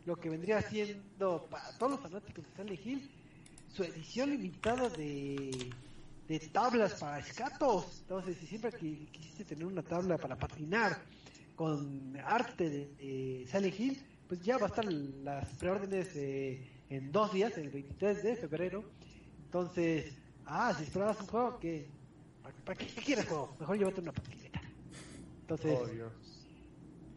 [0.05, 3.11] lo que vendría siendo para todos los fanáticos de Silent Hill
[3.71, 5.69] su edición limitada de,
[6.27, 7.99] de tablas para escatos.
[8.01, 11.01] Entonces, si siempre qui- quisiste tener una tabla para patinar
[11.55, 17.11] con arte de, de Silent Hill, pues ya va a estar las preórdenes eh, en
[17.11, 18.83] dos días, el 23 de febrero.
[19.45, 20.13] Entonces,
[20.45, 21.89] ah, si esperabas un juego que
[22.43, 23.55] ¿Para, para qué quieres juego?
[23.59, 24.61] Mejor llévate una patineta.
[25.41, 26.13] Entonces, oh, Dios.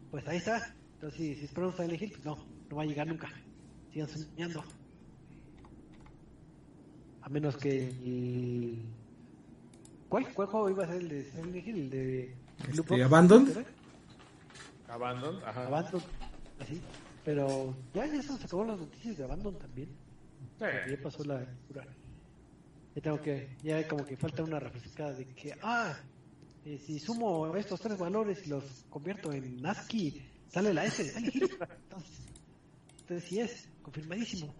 [0.09, 0.73] pues ahí está.
[0.95, 2.37] Entonces, si, si esperamos a elegir, pues no,
[2.69, 3.29] no va a llegar nunca.
[3.91, 4.63] Sigan soñando.
[7.21, 8.85] A menos que el...
[10.11, 11.75] ¿Cuál, ¿Cuál juego iba a ser el de Silent Hill?
[11.77, 12.35] El de...
[12.69, 13.65] Este, Abandoned.
[14.89, 15.67] Abandon, ajá.
[15.67, 16.01] Abandon.
[16.59, 16.81] Así.
[17.23, 19.87] Pero ya, ya se nos acabó las noticias de Abandon también.
[20.59, 20.65] Sí.
[20.89, 21.87] Ya pasó la cura.
[22.93, 25.95] Ya tengo que, ya como que falta una refrescada de que, ah,
[26.65, 31.09] eh, si sumo estos tres valores y los convierto en ASCII, sale la S de
[31.09, 31.57] Silent Hill.
[31.83, 32.19] Entonces,
[32.99, 34.53] entonces sí es, confirmadísimo.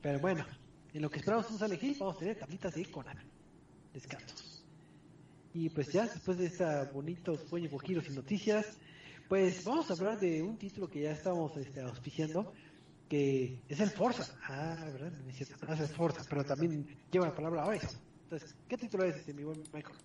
[0.00, 0.46] Pero bueno,
[0.94, 3.20] en lo que esperamos un Silent Hill, vamos a tener tablitas de Konami.
[3.92, 4.51] Descansos.
[5.54, 8.78] Y pues ya, después de esta bonitos sueños, giros y noticias,
[9.28, 12.52] pues vamos a hablar de un título que ya estamos este, auspiciando,
[13.08, 14.34] que es el Forza.
[14.44, 15.12] Ah, ¿verdad?
[15.12, 18.00] No es cierto, no es el Forza, pero también lleva la palabra Horizon.
[18.24, 19.96] Entonces, ¿qué título es este, mi buen Michael?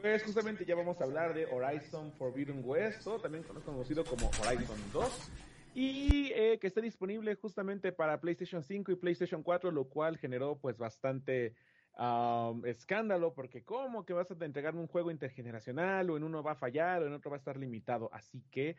[0.00, 4.78] Pues justamente ya vamos a hablar de Horizon Forbidden West, o también conocido como Horizon
[4.94, 5.30] 2,
[5.74, 10.56] y eh, que está disponible justamente para PlayStation 5 y PlayStation 4, lo cual generó
[10.56, 11.54] pues bastante
[12.64, 16.56] escándalo, porque ¿cómo que vas a entregarme un juego intergeneracional o en uno va a
[16.56, 18.08] fallar o en otro va a estar limitado?
[18.12, 18.76] Así que,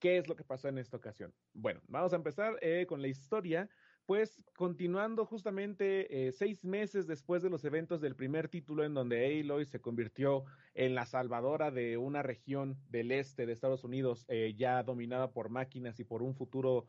[0.00, 1.32] ¿qué es lo que pasó en esta ocasión?
[1.52, 3.68] Bueno, vamos a empezar eh, con la historia.
[4.06, 9.38] Pues continuando justamente eh, seis meses después de los eventos del primer título en donde
[9.38, 14.54] Aloy se convirtió en la salvadora de una región del este de Estados Unidos eh,
[14.56, 16.86] ya dominada por máquinas y por un futuro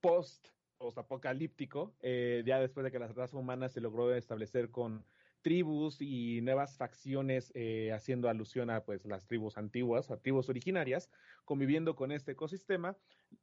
[0.00, 0.48] post
[0.98, 5.04] apocalíptico, eh, ya después de que la raza humana se logró establecer con
[5.42, 11.10] tribus y nuevas facciones eh, haciendo alusión a pues las tribus antiguas, a tribus originarias,
[11.44, 12.96] conviviendo con este ecosistema,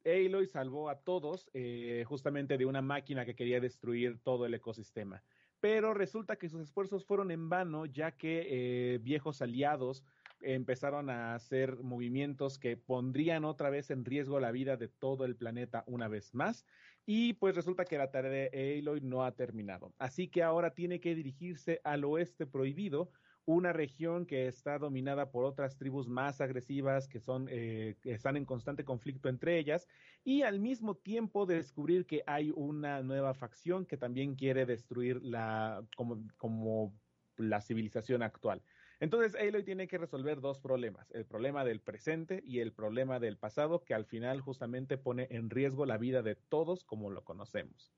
[0.04, 5.22] Aloy salvó a todos eh, justamente de una máquina que quería destruir todo el ecosistema.
[5.60, 10.02] Pero resulta que sus esfuerzos fueron en vano, ya que viejos aliados
[10.42, 15.36] empezaron a hacer movimientos que pondrían otra vez en riesgo la vida de todo el
[15.36, 16.66] planeta una vez más.
[17.04, 19.92] Y pues resulta que la tarea de Aloy no ha terminado.
[19.98, 23.10] Así que ahora tiene que dirigirse al oeste prohibido,
[23.44, 28.36] una región que está dominada por otras tribus más agresivas que son eh, que están
[28.36, 29.88] en constante conflicto entre ellas
[30.22, 35.84] y al mismo tiempo descubrir que hay una nueva facción que también quiere destruir la
[35.96, 36.94] como, como
[37.36, 38.62] la civilización actual.
[39.02, 43.36] Entonces Aloy tiene que resolver dos problemas, el problema del presente y el problema del
[43.36, 47.92] pasado, que al final justamente pone en riesgo la vida de todos como lo conocemos.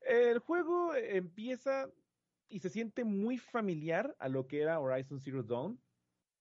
[0.00, 1.90] El juego empieza
[2.48, 5.78] y se siente muy familiar a lo que era Horizon Zero Dawn.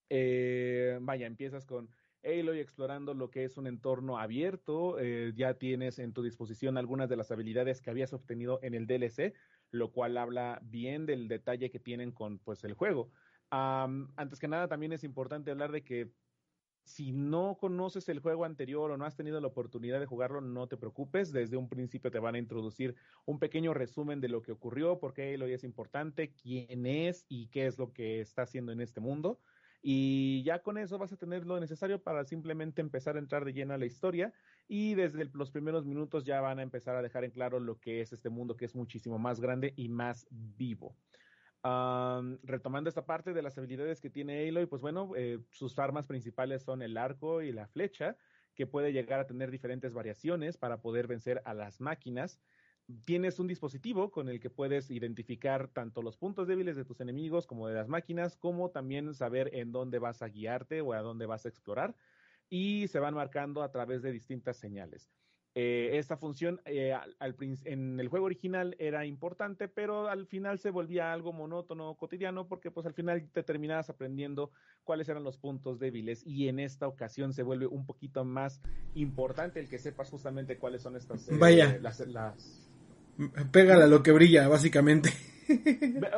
[0.07, 1.89] Eh, vaya, empiezas con
[2.23, 7.09] Aloy explorando lo que es un entorno abierto, eh, ya tienes en tu disposición algunas
[7.09, 9.33] de las habilidades que habías obtenido en el DLC,
[9.71, 13.11] lo cual habla bien del detalle que tienen con pues el juego.
[13.51, 16.11] Um, antes que nada, también es importante hablar de que
[16.89, 20.67] si no conoces el juego anterior o no has tenido la oportunidad de jugarlo, no
[20.67, 21.31] te preocupes.
[21.31, 25.13] Desde un principio te van a introducir un pequeño resumen de lo que ocurrió, por
[25.13, 29.01] qué Aloy es importante, quién es y qué es lo que está haciendo en este
[29.01, 29.39] mundo.
[29.81, 33.53] Y ya con eso vas a tener lo necesario para simplemente empezar a entrar de
[33.53, 34.33] lleno a la historia.
[34.67, 38.01] Y desde los primeros minutos ya van a empezar a dejar en claro lo que
[38.01, 40.97] es este mundo, que es muchísimo más grande y más vivo.
[41.61, 46.63] Retomando esta parte de las habilidades que tiene Aloy, pues bueno, eh, sus armas principales
[46.63, 48.17] son el arco y la flecha,
[48.55, 52.39] que puede llegar a tener diferentes variaciones para poder vencer a las máquinas.
[53.05, 57.45] Tienes un dispositivo con el que puedes identificar tanto los puntos débiles de tus enemigos
[57.45, 61.25] como de las máquinas, como también saber en dónde vas a guiarte o a dónde
[61.25, 61.95] vas a explorar.
[62.49, 65.11] Y se van marcando a través de distintas señales.
[65.55, 67.35] Eh, esta función eh, al,
[67.65, 72.69] en el juego original era importante, pero al final se volvía algo monótono, cotidiano, porque
[72.69, 74.51] pues al final te terminabas aprendiendo
[74.83, 78.61] cuáles eran los puntos débiles y en esta ocasión se vuelve un poquito más
[78.93, 81.27] importante el que sepas justamente cuáles son estas...
[81.29, 81.79] Eh, Vaya.
[81.81, 82.69] Las, las...
[83.51, 85.09] Pégala lo que brilla, básicamente.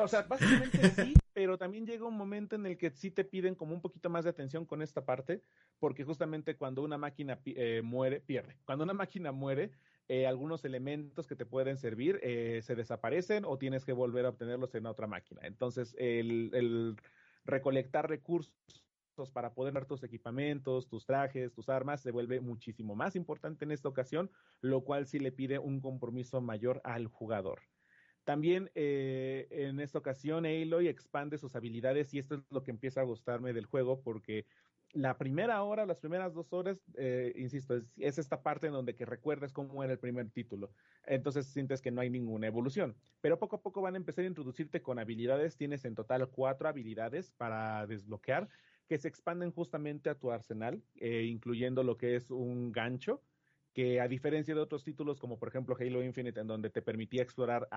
[0.03, 3.55] O sea, básicamente sí, pero también llega un momento en el que sí te piden
[3.55, 5.41] como un poquito más de atención con esta parte,
[5.79, 8.59] porque justamente cuando una máquina eh, muere, pierde.
[8.63, 9.71] Cuando una máquina muere,
[10.07, 14.29] eh, algunos elementos que te pueden servir eh, se desaparecen o tienes que volver a
[14.29, 15.41] obtenerlos en otra máquina.
[15.45, 16.95] Entonces, el,
[17.43, 18.53] recolectar recursos
[19.33, 23.71] para poder dar tus equipamientos, tus trajes, tus armas, se vuelve muchísimo más importante en
[23.71, 24.29] esta ocasión,
[24.61, 27.63] lo cual sí le pide un compromiso mayor al jugador.
[28.23, 33.01] También eh, en esta ocasión Aloy expande sus habilidades y esto es lo que empieza
[33.01, 34.45] a gustarme del juego porque
[34.93, 39.05] la primera hora, las primeras dos horas, eh, insisto, es, esta parte en donde que
[39.05, 40.71] recuerdas cómo era el primer título.
[41.05, 42.95] Entonces sientes que no hay ninguna evolución.
[43.21, 45.55] Pero poco a poco van a empezar a introducirte con habilidades.
[45.55, 48.49] Tienes en total cuatro habilidades para desbloquear
[48.87, 53.23] que se expanden justamente a tu arsenal, eh, incluyendo lo que es un gancho,
[53.73, 57.23] que a diferencia de otros títulos como por ejemplo Halo Infinite, en donde te permitía
[57.23, 57.67] explorar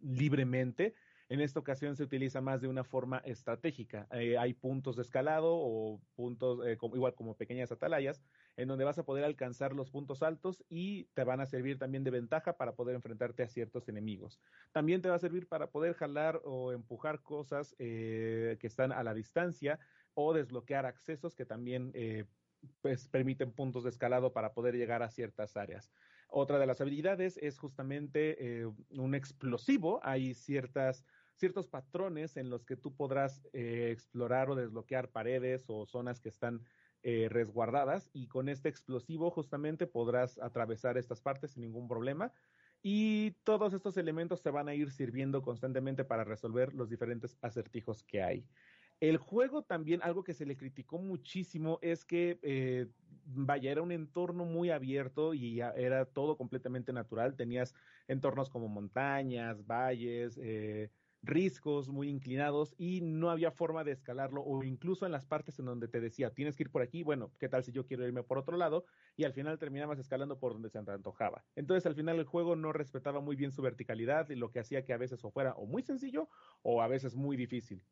[0.00, 0.94] libremente,
[1.30, 4.08] en esta ocasión se utiliza más de una forma estratégica.
[4.10, 8.20] Eh, hay puntos de escalado o puntos, eh, igual como pequeñas atalayas,
[8.56, 12.02] en donde vas a poder alcanzar los puntos altos y te van a servir también
[12.02, 14.40] de ventaja para poder enfrentarte a ciertos enemigos.
[14.72, 19.04] También te va a servir para poder jalar o empujar cosas eh, que están a
[19.04, 19.78] la distancia
[20.14, 21.92] o desbloquear accesos que también
[22.80, 25.92] pues permiten puntos de escalado para poder llegar a ciertas áreas.
[26.28, 30.00] Otra de las habilidades es justamente eh, un explosivo.
[30.02, 35.86] Hay ciertas, ciertos patrones en los que tú podrás eh, explorar o desbloquear paredes o
[35.86, 36.62] zonas que están
[37.02, 42.32] eh, resguardadas y con este explosivo justamente podrás atravesar estas partes sin ningún problema.
[42.82, 48.02] Y todos estos elementos te van a ir sirviendo constantemente para resolver los diferentes acertijos
[48.04, 48.48] que hay.
[49.00, 52.86] El juego también, algo que se le criticó muchísimo es que, eh,
[53.24, 57.34] vaya, era un entorno muy abierto y era todo completamente natural.
[57.34, 57.74] Tenías
[58.08, 60.90] entornos como montañas, valles, eh,
[61.22, 65.66] riscos muy inclinados y no había forma de escalarlo o incluso en las partes en
[65.66, 68.22] donde te decía, tienes que ir por aquí, bueno, ¿qué tal si yo quiero irme
[68.22, 68.84] por otro lado?
[69.16, 71.46] Y al final terminabas escalando por donde se te antojaba.
[71.54, 74.84] Entonces al final el juego no respetaba muy bien su verticalidad y lo que hacía
[74.84, 76.28] que a veces o fuera o muy sencillo
[76.62, 77.82] o a veces muy difícil.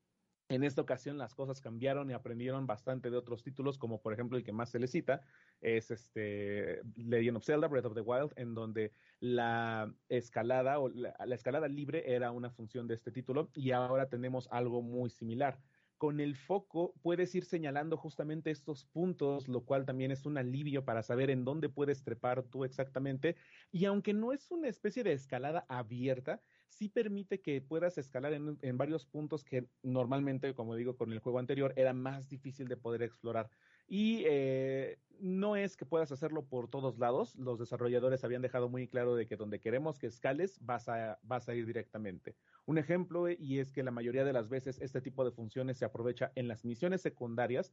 [0.50, 4.38] En esta ocasión las cosas cambiaron y aprendieron bastante de otros títulos, como por ejemplo
[4.38, 5.20] el que más se le cita,
[5.60, 11.14] es este Legend of Zelda, Breath of the Wild, en donde la escalada o la,
[11.34, 15.60] escalada libre era una función de este título y ahora tenemos algo muy similar.
[15.98, 20.82] Con el foco puedes ir señalando justamente estos puntos, lo cual también es un alivio
[20.82, 23.36] para saber en dónde puedes trepar tú exactamente.
[23.70, 28.78] Y aunque no es una especie de escalada abierta, sí permite que puedas escalar en,
[28.78, 33.02] varios puntos que normalmente, como digo, con el juego anterior era más difícil de poder
[33.02, 33.50] explorar.
[33.86, 37.34] Y eh, no es que puedas hacerlo por todos lados.
[37.36, 41.48] Los desarrolladores habían dejado muy claro de que donde queremos que escales vas a, vas
[41.48, 42.36] a ir directamente.
[42.66, 45.84] Un ejemplo, y es que la mayoría de las veces este tipo de funciones se
[45.84, 47.72] aprovecha en las misiones secundarias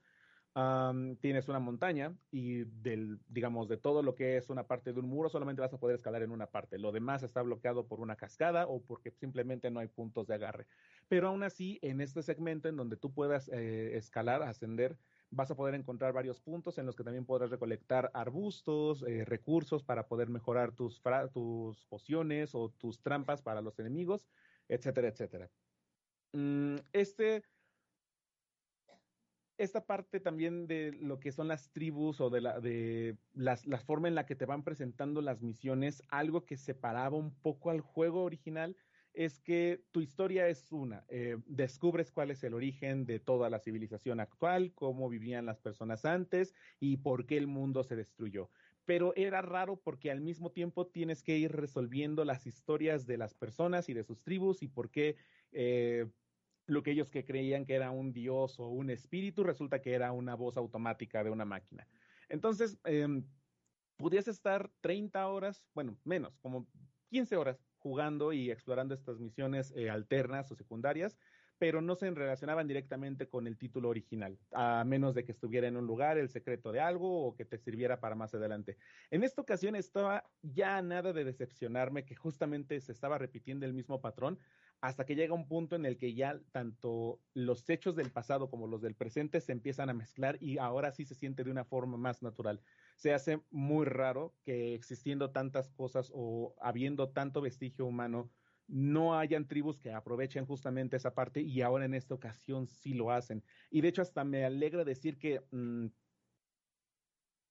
[1.19, 5.07] tienes una montaña y del, digamos, de todo lo que es una parte de un
[5.07, 6.79] muro, solamente vas a poder escalar en una parte.
[6.79, 10.67] Lo demás está bloqueado por una cascada o porque simplemente no hay puntos de agarre.
[11.09, 14.97] Pero aún así, en este segmento en donde tú puedas eh, escalar, ascender,
[15.29, 19.83] vas a poder encontrar varios puntos en los que también podrás recolectar arbustos, eh, recursos
[19.83, 21.01] para poder mejorar tus,
[21.33, 24.29] tus pociones o tus trampas para los enemigos,
[24.69, 25.51] etcétera, etcétera.
[26.31, 27.43] Mm, este
[29.57, 33.79] esta parte también de lo que son las tribus o de la, de las, la
[33.79, 37.81] forma en la que te van presentando las misiones, algo que separaba un poco al
[37.81, 38.75] juego original
[39.15, 43.59] es que tu historia es una, eh, descubres cuál es el origen de toda la
[43.59, 48.49] civilización actual, cómo vivían las personas antes y por qué el mundo se destruyó.
[48.83, 53.33] Pero era raro porque al mismo tiempo tienes que ir resolviendo las historias de las
[53.33, 55.15] personas y de sus tribus y por qué
[55.51, 56.07] eh,
[56.67, 60.11] lo que ellos que creían que era un dios o un espíritu, resulta que era
[60.11, 61.87] una voz automática de una máquina.
[62.29, 63.07] Entonces, eh,
[63.97, 66.67] podías estar 30 horas, bueno, menos, como
[67.09, 71.17] 15 horas jugando y explorando estas misiones eh, alternas o secundarias,
[71.57, 75.77] pero no se relacionaban directamente con el título original, a menos de que estuviera en
[75.77, 78.77] un lugar el secreto de algo o que te sirviera para más adelante.
[79.09, 84.01] En esta ocasión estaba ya nada de decepcionarme que justamente se estaba repitiendo el mismo
[84.01, 84.39] patrón,
[84.81, 88.67] hasta que llega un punto en el que ya tanto los hechos del pasado como
[88.67, 91.97] los del presente se empiezan a mezclar y ahora sí se siente de una forma
[91.97, 92.61] más natural.
[92.95, 98.31] Se hace muy raro que existiendo tantas cosas o habiendo tanto vestigio humano,
[98.67, 103.11] no hayan tribus que aprovechen justamente esa parte y ahora en esta ocasión sí lo
[103.11, 103.43] hacen.
[103.69, 105.87] Y de hecho hasta me alegra decir que, mmm,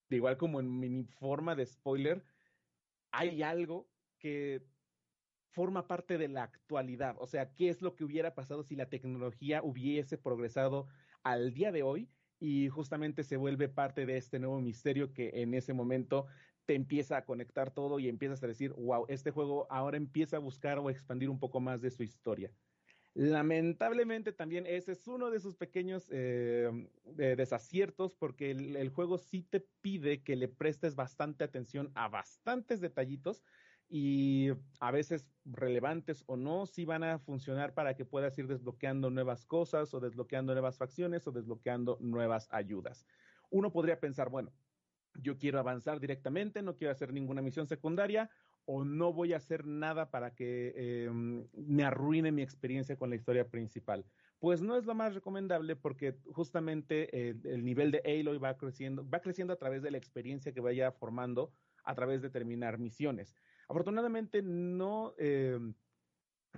[0.09, 2.25] igual como en mi forma de spoiler,
[3.11, 4.67] hay algo que
[5.55, 7.15] forma parte de la actualidad.
[7.17, 10.87] O sea, ¿qué es lo que hubiera pasado si la tecnología hubiese progresado
[11.23, 12.09] al día de hoy?
[12.39, 16.25] Y justamente se vuelve parte de este nuevo misterio que en ese momento
[16.65, 20.39] te empieza a conectar todo y empiezas a decir, wow, este juego ahora empieza a
[20.39, 22.51] buscar o expandir un poco más de su historia.
[23.13, 26.69] Lamentablemente también ese es uno de sus pequeños eh,
[27.15, 32.81] desaciertos porque el, el, juego sí te pide que le prestes bastante atención a bastantes
[32.81, 33.41] detallitos
[33.97, 39.09] y a veces relevantes o no, si van a funcionar para que puedas ir desbloqueando
[39.09, 43.05] nuevas cosas o desbloqueando nuevas facciones o desbloqueando nuevas ayudas.
[43.49, 44.51] Uno podría pensar, bueno,
[45.13, 48.29] yo quiero avanzar directamente, no quiero hacer ninguna misión secundaria
[48.65, 51.09] o no voy a hacer nada para que eh,
[51.53, 54.05] me arruine mi experiencia con la historia principal.
[54.39, 59.09] Pues no es lo más recomendable porque justamente el, el nivel de Aloy va creciendo,
[59.09, 61.53] va creciendo a través de la experiencia que vaya formando
[61.85, 63.35] a través de terminar misiones.
[63.67, 65.59] Afortunadamente no, eh,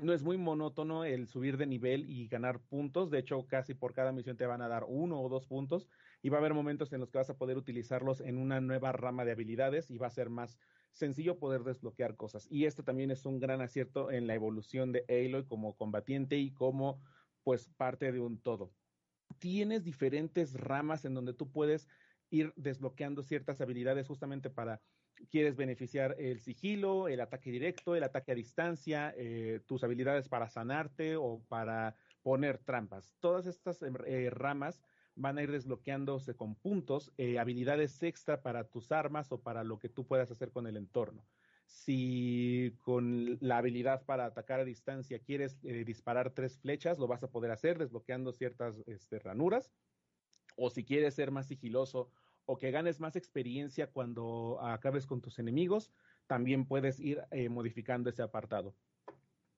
[0.01, 3.09] no es muy monótono el subir de nivel y ganar puntos.
[3.09, 5.87] De hecho, casi por cada misión te van a dar uno o dos puntos
[6.21, 8.91] y va a haber momentos en los que vas a poder utilizarlos en una nueva
[8.91, 10.59] rama de habilidades y va a ser más
[10.91, 12.47] sencillo poder desbloquear cosas.
[12.49, 16.53] Y esto también es un gran acierto en la evolución de Aloy como combatiente y
[16.53, 17.01] como
[17.43, 18.75] pues parte de un todo.
[19.39, 21.87] Tienes diferentes ramas en donde tú puedes
[22.29, 24.81] ir desbloqueando ciertas habilidades justamente para
[25.29, 30.49] quieres beneficiar el sigilo, el ataque directo, el ataque a distancia, eh, tus habilidades para
[30.49, 33.15] sanarte o para poner trampas.
[33.19, 34.81] Todas estas eh, ramas
[35.15, 39.79] van a ir desbloqueándose con puntos, eh, habilidades extra para tus armas o para lo
[39.79, 41.25] que tú puedas hacer con el entorno.
[41.65, 47.29] Si con la habilidad para atacar a distancia quieres disparar tres flechas, lo vas a
[47.29, 49.69] poder hacer desbloqueando ciertas este, ranuras.
[50.55, 52.09] O si quieres ser más sigiloso
[52.47, 55.91] o que ganes más experiencia cuando acabes con tus enemigos,
[56.27, 58.73] también puedes ir eh, modificando ese apartado.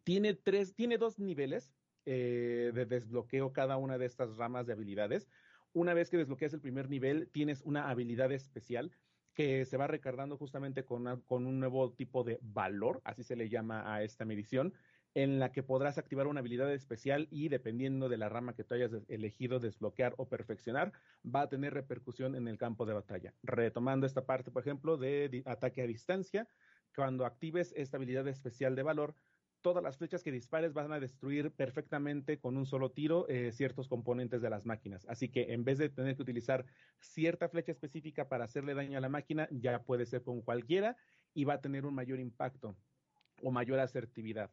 [0.03, 1.71] Tiene, tres, tiene dos niveles
[2.05, 5.29] eh, de desbloqueo cada una de estas ramas de habilidades.
[5.71, 8.91] Una vez que desbloqueas el primer nivel, tienes una habilidad especial
[9.35, 13.49] que se va recargando justamente con, con un nuevo tipo de valor, así se le
[13.49, 14.73] llama a esta medición,
[15.15, 18.75] en la que podrás activar una habilidad especial y dependiendo de la rama que tú
[18.75, 20.93] hayas elegido desbloquear o perfeccionar,
[21.25, 23.33] va a tener repercusión en el campo de batalla.
[23.43, 26.47] Retomando esta parte, por ejemplo, de ataque a distancia,
[26.95, 29.15] cuando actives esta habilidad especial de valor,
[29.61, 33.87] todas las flechas que dispares van a destruir perfectamente con un solo tiro eh, ciertos
[33.87, 35.05] componentes de las máquinas.
[35.09, 36.65] Así que en vez de tener que utilizar
[36.99, 40.95] cierta flecha específica para hacerle daño a la máquina, ya puede ser con cualquiera
[41.33, 42.77] y va a tener un mayor impacto
[43.41, 44.49] o mayor asertividad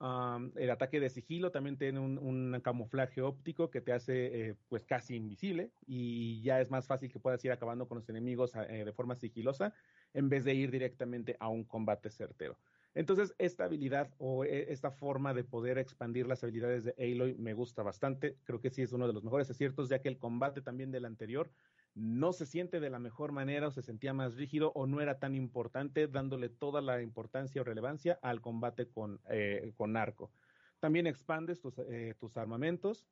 [0.00, 5.14] el ataque de sigilo también tiene un, camuflaje óptico que te hace eh, pues casi
[5.14, 8.92] invisible y ya es más fácil que puedas ir acabando con los enemigos eh, de
[8.92, 9.74] forma sigilosa
[10.14, 12.56] en vez de ir directamente a un combate certero.
[12.94, 17.54] Entonces, esta habilidad o eh, esta forma de poder expandir las habilidades de Aloy me
[17.54, 18.36] gusta bastante.
[18.44, 21.04] Creo que sí es uno de los mejores aciertos, ya que el combate también del
[21.04, 21.50] anterior
[21.94, 25.18] no se siente de la mejor manera o se sentía más rígido o no era
[25.18, 30.32] tan importante, dándole toda la importancia o relevancia al combate con, eh, con arco.
[30.78, 33.06] También expandes tus, eh, tus armamentos,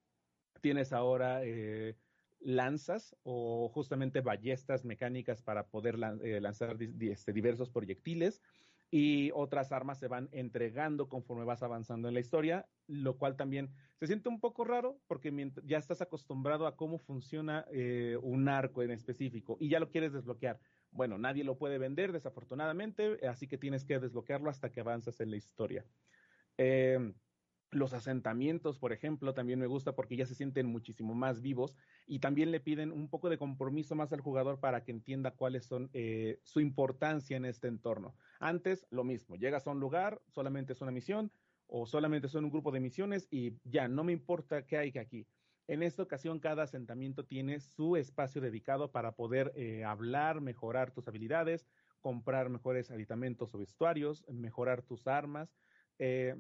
[0.61, 1.97] tienes ahora eh,
[2.41, 8.41] lanzas o justamente ballestas mecánicas para poder lanzar este, diversos proyectiles
[8.91, 13.71] y otras armas se van entregando conforme vas avanzando en la historia, lo cual también
[13.97, 15.33] se siente un poco raro porque
[15.65, 20.13] ya estás acostumbrado a cómo funciona eh, un arco en específico y ya lo quieres
[20.13, 20.61] desbloquear.
[20.91, 25.31] Bueno, nadie lo puede vender desafortunadamente, así que tienes que desbloquearlo hasta que avanzas en
[25.31, 25.85] la historia.
[26.57, 27.13] Eh,
[27.71, 32.21] los asentamientos, por ejemplo, también me gusta porque ya se sienten muchísimo más vivos y
[32.21, 35.91] también le piden un poco de compromiso más al jugador para que entienda cuáles son
[35.93, 38.17] eh, su importancia en este entorno.
[38.41, 41.31] Antes, lo mismo, llegas a un lugar, solamente es una misión
[41.67, 45.27] o solamente son un grupo de misiones y ya, no me importa qué hay aquí.
[45.67, 51.09] En esta ocasión, cada asentamiento tiene su espacio dedicado para poder eh, hablar, mejorar tus
[51.09, 51.69] habilidades,
[52.01, 55.59] comprar mejores aditamentos o vestuarios, mejorar tus armas.
[55.99, 56.37] Eh,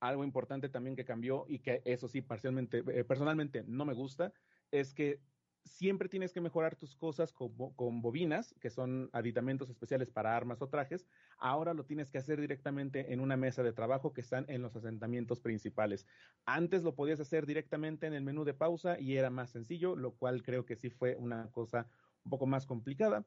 [0.00, 4.32] algo importante también que cambió y que eso sí, parcialmente, eh, personalmente no me gusta,
[4.70, 5.20] es que
[5.64, 10.62] siempre tienes que mejorar tus cosas con, con, bobinas, que son aditamentos especiales para armas
[10.62, 11.06] o trajes.
[11.36, 14.74] Ahora lo tienes que hacer directamente en una mesa de trabajo que están en los
[14.76, 16.06] asentamientos principales.
[16.46, 20.12] Antes lo podías hacer directamente en el menú de pausa y era más sencillo, lo
[20.14, 21.86] cual creo que sí fue una cosa
[22.24, 23.26] un poco más complicada.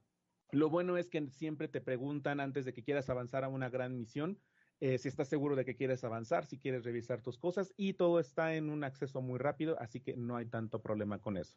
[0.51, 3.97] Lo bueno es que siempre te preguntan antes de que quieras avanzar a una gran
[3.97, 4.38] misión,
[4.82, 8.19] eh, si estás seguro de que quieres avanzar, si quieres revisar tus cosas y todo
[8.19, 11.55] está en un acceso muy rápido, así que no hay tanto problema con eso.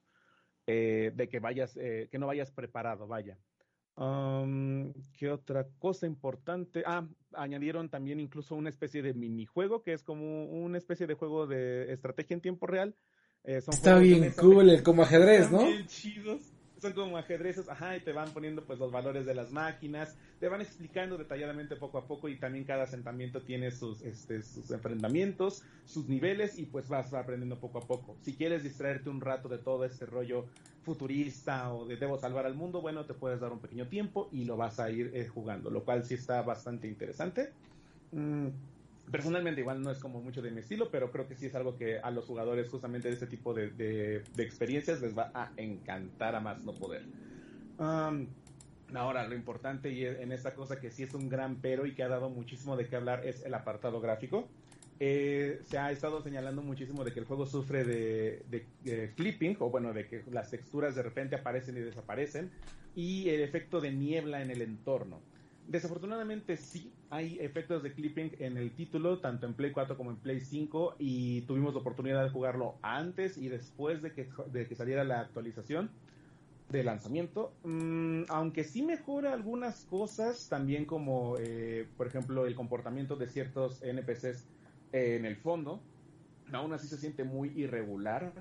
[0.66, 3.39] Eh, de que vayas, eh, que no vayas preparado, vaya.
[3.97, 6.83] Um, ¿Qué otra cosa importante?
[6.85, 11.47] Ah, añadieron también incluso una especie de minijuego que es como una especie de juego
[11.47, 12.95] de estrategia en tiempo real.
[13.43, 15.64] Está bien cool, como ajedrez, ¿no?
[15.66, 16.54] Bien chidos
[16.85, 20.49] son como ajedrezes, ajá, y te van poniendo pues los valores de las máquinas, te
[20.49, 25.62] van explicando detalladamente poco a poco y también cada asentamiento tiene sus, este, sus enfrentamientos,
[25.85, 28.18] sus niveles y pues vas aprendiendo poco a poco.
[28.20, 30.51] Si quieres distraerte un rato de todo este rollo
[30.82, 34.45] futurista o de debo salvar al mundo, bueno, te puedes dar un pequeño tiempo y
[34.45, 37.55] lo vas a ir eh, jugando, lo cual sí está bastante interesante.
[38.11, 38.74] Mm,
[39.11, 41.77] personalmente igual no es como mucho de mi estilo, pero creo que sí es algo
[41.77, 46.35] que a los jugadores justamente de este tipo de, de, experiencias les va a encantar
[46.35, 47.03] a más no poder.
[47.79, 52.03] ahora, lo importante y en esta cosa que sí es un gran pero y que
[52.03, 54.49] ha dado muchísimo de qué hablar es el apartado gráfico.
[55.01, 58.43] Eh, se ha estado señalando muchísimo de que el juego sufre de,
[58.85, 62.51] de, clipping, o bueno, de que las texturas de repente aparecen y desaparecen,
[62.95, 65.21] y el efecto de niebla en el entorno.
[65.67, 70.17] Desafortunadamente sí hay efectos de clipping en el título, tanto en Play 4 como en
[70.17, 74.75] Play 5, y tuvimos la oportunidad de jugarlo antes y después de que, de que
[74.75, 75.91] saliera la actualización
[76.71, 77.53] de lanzamiento.
[77.65, 83.83] Mm, aunque sí mejora algunas cosas, también como, eh, por ejemplo, el comportamiento de ciertos
[83.83, 84.45] NPCs
[84.93, 85.81] en el fondo,
[86.53, 88.33] aún así se siente muy irregular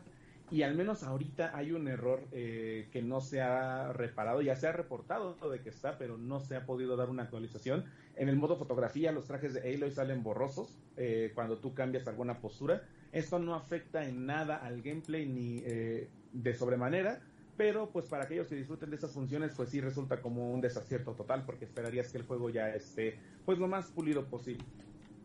[0.54, 4.68] y al menos ahorita hay un error eh, que no se ha reparado, ya se
[4.68, 7.86] ha reportado de que está, pero no se ha podido dar una actualización.
[8.16, 12.40] En el modo fotografía, los trajes de Aloy salen borrosos eh, cuando tú cambias alguna
[12.40, 12.84] postura.
[13.12, 17.20] Esto no afecta en nada al gameplay ni eh, de sobremanera,
[17.58, 21.14] pero pues para aquellos que disfruten de esas funciones, pues sí resulta como un desacierto
[21.14, 24.64] total, porque esperarías que el juego ya esté pues lo más pulido posible.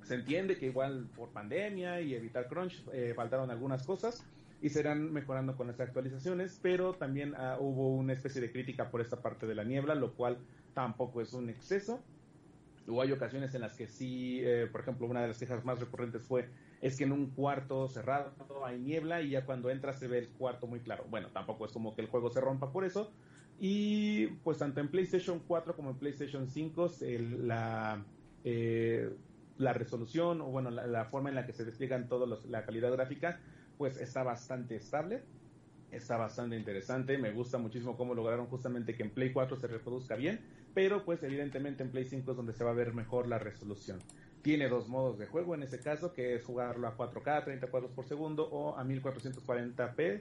[0.05, 2.83] Se entiende que igual por pandemia y evitar crunch
[3.15, 4.25] faltaron algunas cosas,
[4.61, 9.01] y serán mejorando con las actualizaciones, pero también ah, hubo una especie de crítica por
[9.01, 10.39] esta parte de la niebla, lo cual
[10.75, 12.01] tampoco es un exceso.
[12.87, 15.79] Hubo hay ocasiones en las que sí, eh, por ejemplo, una de las quejas más
[15.79, 16.49] recurrentes fue
[16.81, 18.33] es que en un cuarto cerrado
[18.65, 21.05] hay niebla y ya cuando entras se ve el cuarto muy claro.
[21.11, 23.13] Bueno, tampoco es como que el juego se rompa por eso.
[23.61, 26.93] Y pues tanto en PlayStation 4 como en PlayStation 5
[27.43, 28.05] la,
[28.45, 29.13] eh,
[29.59, 33.41] la resolución o bueno, la, forma en la que se despliegan todos la calidad gráfica
[33.79, 35.23] pues está bastante estable,
[35.91, 40.17] está bastante interesante, me gusta muchísimo cómo lograron justamente que en Play 4 se reproduzca
[40.17, 40.41] bien,
[40.75, 44.01] pero pues evidentemente en Play 5 es donde se va a ver mejor la resolución.
[44.43, 47.93] Tiene dos modos de juego en ese caso, que es jugarlo a 4K, 30 cuadros
[47.93, 50.21] por segundo o a 1440p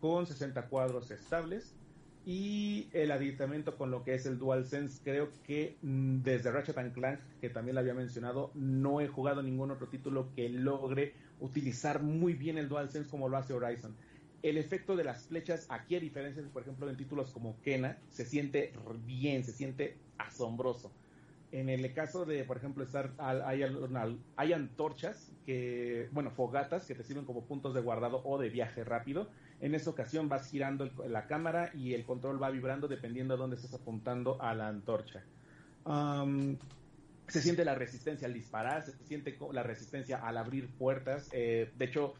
[0.00, 1.74] con 60 cuadros estables.
[2.24, 7.18] Y el aditamento con lo que es el DualSense, creo que mm, desde Ratchet Clank,
[7.40, 12.34] que también lo había mencionado, no he jugado ningún otro título que logre utilizar muy
[12.34, 13.96] bien el DualSense como lo hace Horizon.
[14.42, 18.24] El efecto de las flechas, aquí a diferencia, por ejemplo, en títulos como Kena, se
[18.24, 18.72] siente
[19.04, 20.92] bien, se siente asombroso.
[21.52, 23.62] En el caso de, por ejemplo, estar hay,
[24.36, 28.84] hay, antorchas que, bueno, fogatas que te sirven como puntos de guardado o de viaje
[28.84, 29.28] rápido.
[29.62, 33.56] En esa ocasión vas girando la cámara y el control va vibrando dependiendo de dónde
[33.56, 35.22] estés apuntando a la antorcha
[37.32, 41.30] se siente la resistencia al disparar, se siente la resistencia al abrir puertas.
[41.32, 42.12] Eh, de hecho,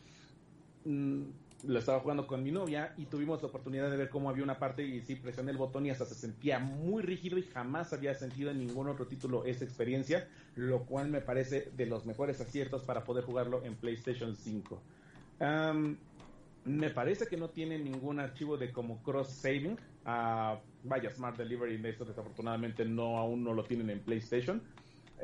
[0.86, 1.22] mm,
[1.66, 4.58] lo estaba jugando con mi novia y tuvimos la oportunidad de ver cómo había una
[4.58, 8.14] parte y sí presioné el botón y hasta se sentía muy rígido y jamás había
[8.14, 12.82] sentido en ningún otro título esa experiencia, lo cual me parece de los mejores aciertos
[12.82, 14.82] para poder jugarlo en PlayStation 5.
[16.64, 19.78] Me parece que no tiene ningún archivo de como cross saving.
[20.04, 24.62] Ah, vaya, Smart Delivery de eso desafortunadamente no aún no lo tienen en PlayStation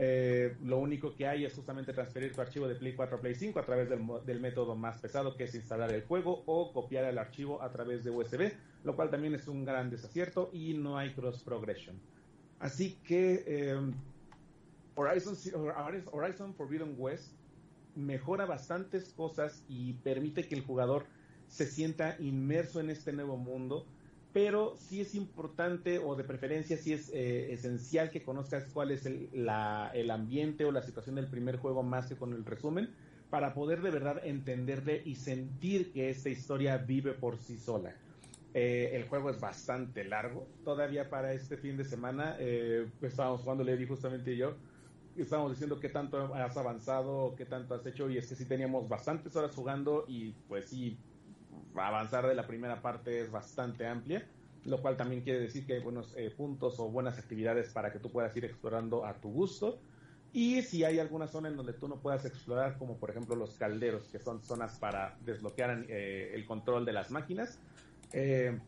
[0.01, 3.35] eh, lo único que hay es justamente transferir tu archivo de Play 4 a Play
[3.35, 7.19] 5 a través del, método más pesado que es instalar el juego o copiar el
[7.19, 8.53] archivo a través de USB,
[8.85, 11.97] lo cual también es un gran desacierto y no hay cross progression.
[12.61, 13.93] Así que eh,
[14.95, 15.37] Horizon,
[16.13, 17.33] Horizon Forbidden West
[17.97, 21.07] mejora bastantes cosas y permite que el jugador
[21.49, 23.87] se sienta inmerso en este nuevo mundo
[24.33, 29.07] pero sí es importante o de preferencia sí es eh, esencial que conozcas cuál es
[29.07, 32.91] el, el, ambiente o la situación del primer juego más que con el resumen
[33.31, 37.95] para poder de verdad entenderle y sentir que esta historia vive por sí sola.
[38.55, 40.47] Eh, el juego es bastante largo.
[40.65, 44.55] Todavía para este fin de semana eh, estábamos jugando, le di justamente yo,
[45.17, 48.89] estábamos diciendo qué tanto has avanzado, qué tanto has hecho, y es que sí teníamos
[48.89, 50.97] bastantes horas jugando y pues sí,
[51.77, 54.27] avanzar de la primera parte es bastante amplia,
[54.65, 57.99] lo cual también quiere decir que hay buenos eh, puntos o buenas actividades para que
[57.99, 59.79] tú puedas ir explorando a tu gusto.
[60.33, 63.55] Y si hay alguna zona en donde tú no puedas explorar, como por ejemplo los
[63.57, 67.59] calderos, que son zonas para desbloquear eh, el control de las máquinas,
[68.13, 68.59] eh,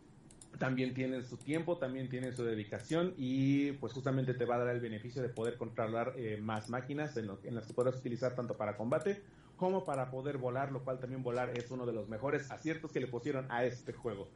[0.58, 4.74] también tienen su tiempo, también tienen su dedicación y pues justamente te va a dar
[4.74, 8.56] el beneficio de poder controlar eh, más máquinas en, en, las que podrás utilizar tanto
[8.56, 9.22] para combate
[9.60, 12.98] como para poder volar, lo cual también volar es uno de los mejores aciertos que
[12.98, 14.26] le pusieron a este juego.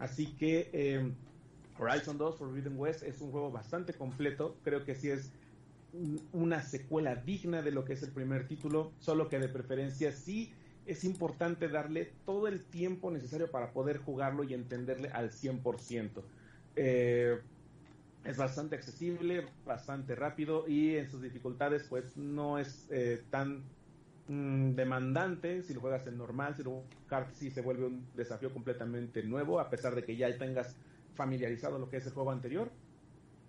[0.00, 1.12] Así que eh,
[1.78, 5.30] Horizon 2 Forbidden West es un juego bastante completo, creo que sí es
[6.32, 10.52] una secuela digna de lo que es el primer título, solo que de preferencia sí
[10.84, 16.10] es importante darle todo el tiempo necesario para poder jugarlo y entenderle al 100%.
[16.74, 17.38] Eh,
[18.24, 23.62] es bastante accesible, bastante rápido y en sus dificultades pues no es eh, tan
[24.28, 28.52] mm, demandante si lo juegas en normal, si lo juegas sí se vuelve un desafío
[28.52, 30.76] completamente nuevo a pesar de que ya tengas
[31.14, 32.70] familiarizado lo que es el juego anterior.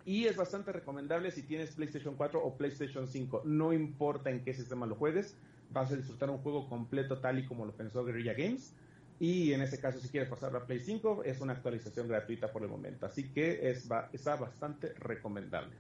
[0.06, 3.44] Y es bastante recomendable si tienes PlayStation 4 o PlayStation 5.
[3.46, 5.38] No importa en qué sistema lo juegues,
[5.72, 8.76] vas a disfrutar un juego completo tal y como lo pensó Guerrilla Games.
[9.20, 12.64] Y en ese caso, si quieres pasar a Play 5, es una actualización gratuita por
[12.64, 13.06] el momento.
[13.06, 15.74] Así que es, está bastante recomendable.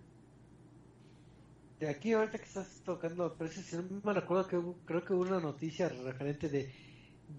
[1.89, 6.49] Aquí, ahorita que estás tocando precios, me recuerdo que creo que hubo una noticia referente
[6.49, 6.71] de,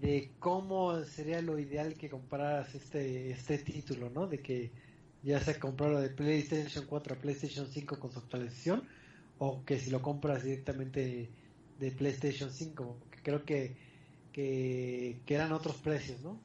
[0.01, 4.27] de cómo sería lo ideal que compraras este, este título, ¿no?
[4.27, 4.71] De que
[5.23, 8.83] ya sea comprarlo de PlayStation 4 a PlayStation 5 con su actualización,
[9.37, 11.29] o que si lo compras directamente
[11.79, 13.75] de PlayStation 5, creo que,
[14.31, 16.39] que, eran otros precios, ¿no?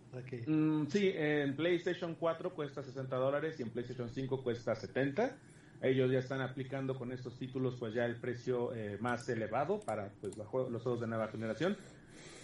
[0.47, 5.37] Mm, sí, en PlayStation 4 cuesta 60 dólares y en PlayStation 5 cuesta 70.
[5.83, 10.11] Ellos ya están aplicando con estos títulos pues ya el precio eh, más elevado para
[10.21, 11.77] pues los juegos de nueva generación.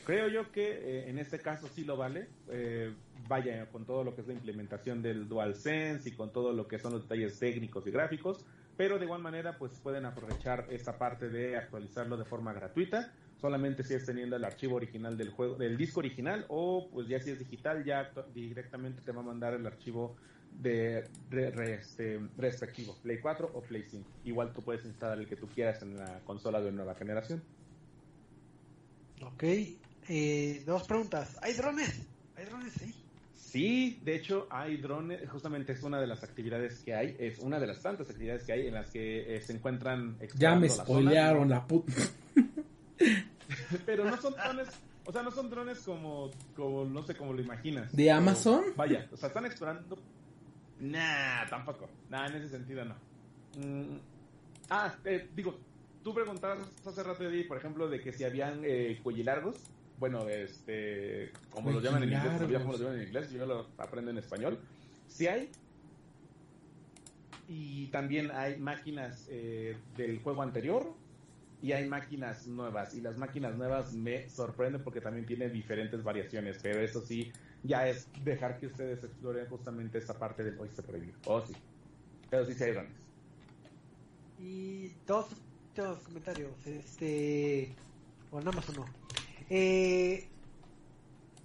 [0.04, 2.28] Creo yo que eh, en este caso sí lo vale.
[2.48, 2.94] Eh,
[3.28, 6.78] vaya, con todo lo que es la implementación del DualSense y con todo lo que
[6.78, 8.44] son los detalles técnicos y gráficos,
[8.76, 13.82] pero de igual manera pues pueden aprovechar esta parte de actualizarlo de forma gratuita solamente
[13.82, 17.30] si es teniendo el archivo original del juego del disco original o pues ya si
[17.30, 20.16] es digital ya directamente te va a mandar el archivo
[20.62, 21.08] de,
[21.78, 25.82] este, respectivo Play 4 o Play 5 igual tú puedes instalar el que tú quieras
[25.82, 27.42] en la consola de nueva generación
[29.22, 29.44] ok
[30.08, 32.94] eh, dos preguntas hay drones hay drones ahí
[33.56, 37.60] Sí, de hecho hay drones, justamente es una de las actividades que hay, es una
[37.60, 40.18] de las tantas actividades que hay en las que eh, se encuentran...
[40.36, 41.92] Ya me spoilearon la puta.
[43.86, 44.68] Pero no son drones,
[45.04, 47.94] o sea, no son drones como, como no sé, cómo lo imaginas.
[47.96, 48.64] ¿De Amazon?
[48.76, 49.96] Vaya, o sea, están explorando...
[50.80, 51.88] Nah, tampoco.
[52.10, 52.94] Nah, en ese sentido no.
[53.58, 53.98] Mm,
[54.70, 55.58] ah, eh, digo,
[56.02, 59.56] tú preguntabas hace rato, por ejemplo, de que si habían eh, cuellilargos
[59.98, 64.10] bueno, este, como lo llaman en inglés, como lo llaman en inglés, yo lo aprendo
[64.10, 64.58] en español.
[65.08, 65.50] Si hay,
[67.48, 70.92] y también hay máquinas eh, del juego anterior
[71.62, 72.94] y hay máquinas nuevas.
[72.94, 77.32] Y las máquinas nuevas me sorprenden porque también tienen diferentes variaciones, pero eso sí,
[77.66, 81.14] ya es dejar que ustedes exploren justamente esa parte del Oyster Preview.
[81.26, 81.54] Oh, sí.
[82.30, 82.92] Pero sí, sí hay drones.
[84.38, 85.26] Y dos,
[85.74, 86.54] dos comentarios.
[86.66, 87.74] Este.
[88.30, 88.86] O nada más uno.
[89.48, 90.28] Eh,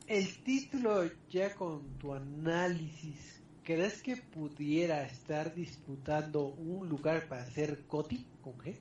[0.08, 7.86] el título, ya con tu análisis, ¿crees que pudiera estar disputando un lugar para ser
[7.86, 8.78] Coti con G?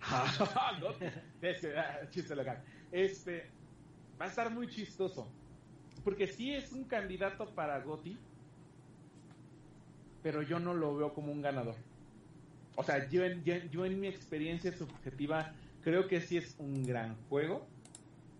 [2.10, 2.62] chiste local.
[2.90, 3.50] Este
[4.20, 5.30] va a estar muy chistoso.
[6.06, 8.16] Porque sí es un candidato para Goti,
[10.22, 11.74] pero yo no lo veo como un ganador.
[12.76, 13.22] O sea, yo
[13.70, 15.52] yo en mi experiencia subjetiva
[15.86, 17.64] Creo que sí es un gran juego.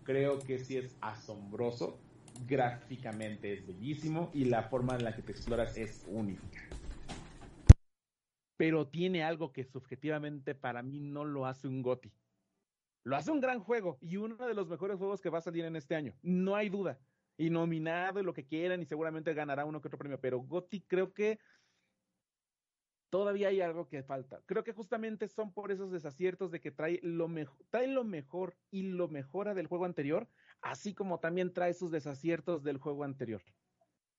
[0.03, 1.97] Creo que sí es asombroso.
[2.45, 6.59] Gráficamente es bellísimo y la forma en la que te exploras es única.
[8.57, 12.11] Pero tiene algo que subjetivamente para mí no lo hace un GOTI.
[13.05, 15.63] Lo hace un gran juego y uno de los mejores juegos que va a salir
[15.63, 16.13] en este año.
[16.21, 16.99] No hay duda.
[17.37, 20.19] Y nominado y lo que quieran y seguramente ganará uno que otro premio.
[20.19, 21.39] Pero GOTI creo que
[23.09, 24.41] todavía hay algo que falta.
[24.45, 27.29] Creo que justamente son por esos desaciertos de que trae lo,
[27.69, 30.27] trae lo mejor y lo mejora del juego anterior,
[30.61, 33.41] así como también trae sus desaciertos del juego anterior.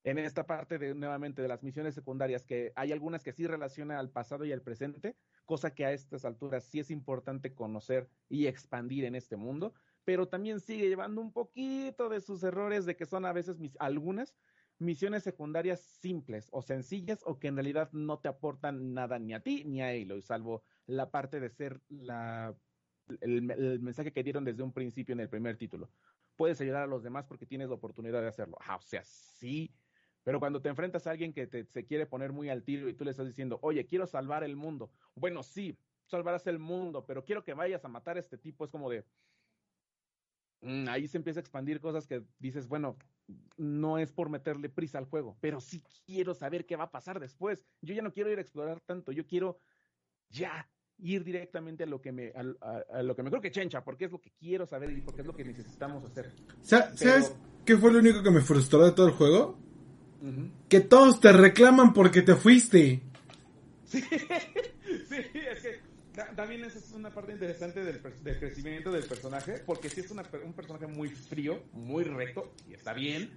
[0.05, 3.99] En esta parte de nuevamente de las misiones secundarias, que hay algunas que sí relacionan
[3.99, 8.47] al pasado y al presente, cosa que a estas alturas sí es importante conocer y
[8.47, 9.75] expandir en este mundo,
[10.09, 13.77] pero también sigue llevando un poquito de sus errores de que son a veces mis,
[13.79, 14.35] algunas
[14.79, 19.41] misiones secundarias simples o sencillas o que en realidad no te aportan nada ni a
[19.41, 22.57] ti ni a Aloy, salvo la parte de ser la,
[23.21, 23.43] el,
[23.83, 25.91] mensaje que dieron desde un principio en el primer título.
[26.37, 28.57] Puedes ayudar a los demás porque tienes la oportunidad de hacerlo.
[28.67, 29.75] Ah, o sea, sí,
[30.25, 32.95] pero cuando te enfrentas a alguien que te, se quiere poner muy al tiro y
[32.95, 34.91] tú le estás diciendo, oye, quiero salvar el mundo.
[35.15, 38.65] Bueno, sí, salvarás el mundo, pero quiero que vayas a matar a este tipo.
[38.65, 39.05] Es como de,
[40.89, 42.97] ahí se empieza a expandir cosas que dices, bueno,
[43.57, 47.21] no es por meterle prisa al juego, pero sí quiero saber qué va a pasar
[47.21, 47.67] después.
[47.83, 49.59] Yo ya no quiero ir a explorar tanto, yo quiero
[50.31, 54.07] ya ir directamente a lo que me a, lo que me creo que chencha, porque
[54.07, 56.33] es lo que quiero saber y porque es lo que necesitamos hacer.
[56.63, 57.35] ¿Sabes
[57.65, 59.59] qué fue lo único que me frustró de todo el juego?
[60.69, 63.03] Que todos te reclaman porque te fuiste.
[63.89, 65.88] Sí, sí, es que
[66.35, 70.87] también esa es una parte interesante del, crecimiento del personaje, porque sí es un personaje
[70.87, 73.31] muy frío, muy recto, y está bien,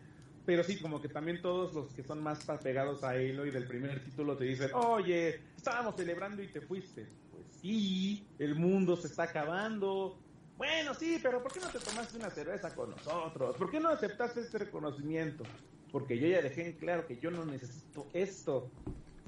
[0.45, 4.03] pero sí, como que también todos los que son más pegados a Aloy del primer
[4.03, 7.07] título te dicen, oye, estábamos celebrando y te fuiste.
[7.32, 10.19] Pues sí, el mundo se está acabando.
[10.57, 13.55] Bueno, sí, pero ¿por qué no te tomaste una cerveza con nosotros?
[13.55, 15.43] ¿Por qué no aceptaste este reconocimiento?
[15.91, 18.71] Porque yo ya dejé en claro que yo no necesito esto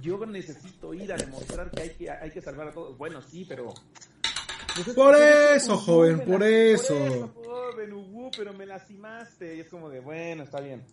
[0.03, 2.97] yo necesito ir a demostrar que hay que, hay que salvar a todos.
[2.97, 3.73] Bueno, sí, pero...
[4.95, 6.93] por eso, joven, por eso.
[6.93, 9.55] Por eso, joven, Ubu, pero me lastimaste.
[9.55, 10.83] Y es como de, bueno, está bien.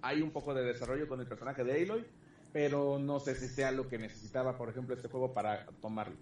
[0.00, 2.06] Hay un poco de desarrollo con el personaje de Aloy,
[2.50, 6.16] pero no sé si sea lo que necesitaba, por ejemplo, este juego para tomarlo.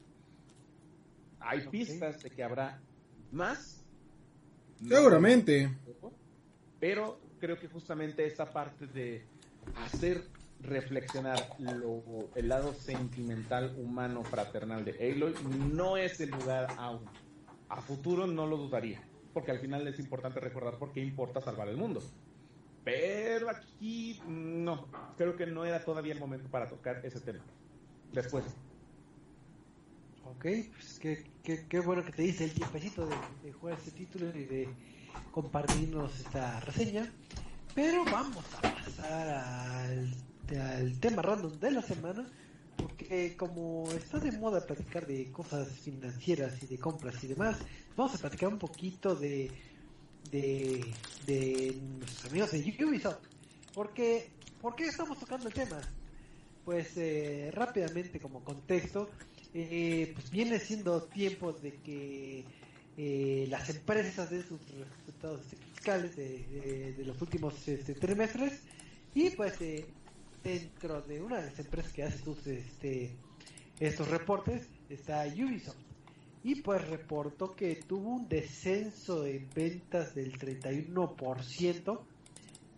[1.39, 2.81] Hay pistas de que habrá
[3.31, 3.85] más.
[4.87, 5.71] Seguramente.
[6.81, 9.25] pero creo que justamente esa parte de
[9.77, 10.25] hacer
[10.61, 11.39] reflexionar
[12.35, 15.35] el lado sentimental, humano, fraternal de Aloy,
[15.73, 17.05] no es el lugar aún.
[17.69, 19.03] A futuro no lo dudaría,
[19.33, 22.03] porque al final es importante recordar por qué importa salvar el mundo.
[22.85, 27.45] Pero aquí no, creo que no era todavía el momento para tocar ese tema.
[28.13, 28.45] Después.
[30.25, 31.25] Ok, pues qué,
[31.69, 34.69] qué, bueno que te dice el tiempecito de, de jugar este título y de
[35.31, 37.13] compartirnos esta reseña.
[37.75, 42.27] Pero vamos a pasar al al tema random de la semana,
[42.77, 47.57] porque como está de moda platicar de cosas financieras y de compras y demás,
[47.97, 49.51] vamos a platicar un poquito de
[50.31, 50.85] de,
[51.27, 53.19] de nuestros amigos de Ubisoft.
[53.75, 54.31] Porque,
[54.61, 55.81] ¿Por qué estamos tocando el tema?
[56.65, 59.09] Pues eh, rápidamente como contexto,
[59.55, 62.45] eh, pues viene siendo tiempo de que
[62.97, 64.61] eh, las empresas den sus
[64.99, 65.43] resultados
[65.75, 68.61] fiscales de, de, los últimos este, trimestres
[69.15, 69.55] y pues
[70.43, 73.17] dentro de una de las empresas que hace sus, este,
[73.81, 75.77] estos reportes está Ubisoft.
[76.45, 82.01] Y pues reportó que tuvo un descenso en ventas del 31%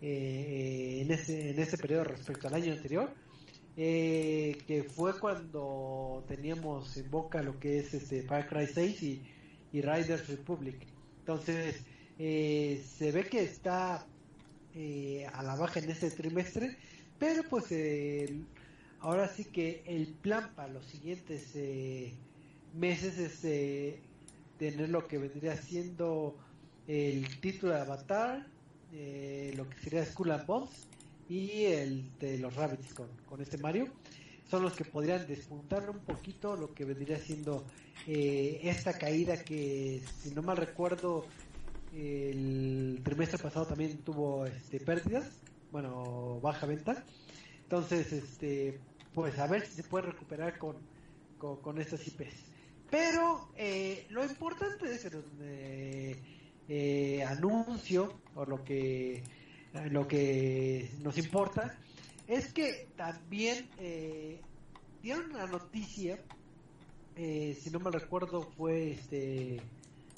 [0.01, 3.13] eh, en, ese, en ese periodo respecto al año anterior.
[3.77, 9.21] Eh, que fue cuando teníamos en boca lo que es este Far Cry 6 y,
[9.71, 10.75] y Riders Republic.
[11.19, 11.81] Entonces,
[12.19, 14.05] eh, se ve que está
[15.33, 16.77] a la baja en este trimestre
[17.21, 17.65] pero pues
[18.99, 22.15] ahora sí que el plan para los siguientes eh,
[22.73, 23.99] meses es eh,
[24.57, 26.35] tener lo que vendría siendo
[26.87, 28.47] el título de Avatar,
[28.91, 30.87] eh, lo que sería Skull and Bones
[31.29, 33.85] y el de los Rabbits con, este Mario.
[34.49, 37.67] Son los que podrían despuntar un poquito lo que vendría siendo
[38.07, 41.27] esta caída que, si no mal recuerdo,
[41.95, 45.29] el trimestre pasado también tuvo este, pérdidas
[45.71, 47.03] bueno, baja venta.
[47.63, 48.79] Entonces, este,
[49.13, 50.75] pues a ver si se puede recuperar con,
[51.37, 52.45] con, estas IPs.
[52.89, 55.09] Pero eh, lo importante de ese
[55.41, 56.17] eh,
[56.67, 59.23] eh, anuncio, o lo que,
[59.89, 61.77] lo que nos importa,
[62.27, 63.69] es que también
[65.01, 66.19] dieron una noticia,
[67.15, 69.61] si no me recuerdo fue este,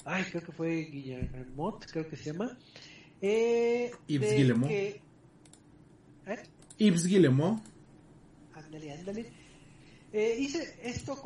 [0.04, 2.56] ay, creo que fue Guillermo, creo que se llama,
[3.20, 5.00] eh, que
[6.26, 6.42] ¿Eh?
[6.78, 7.62] Yves Guillemot.
[8.54, 9.26] Ándale, ándale.
[10.12, 11.20] Eh, hice esto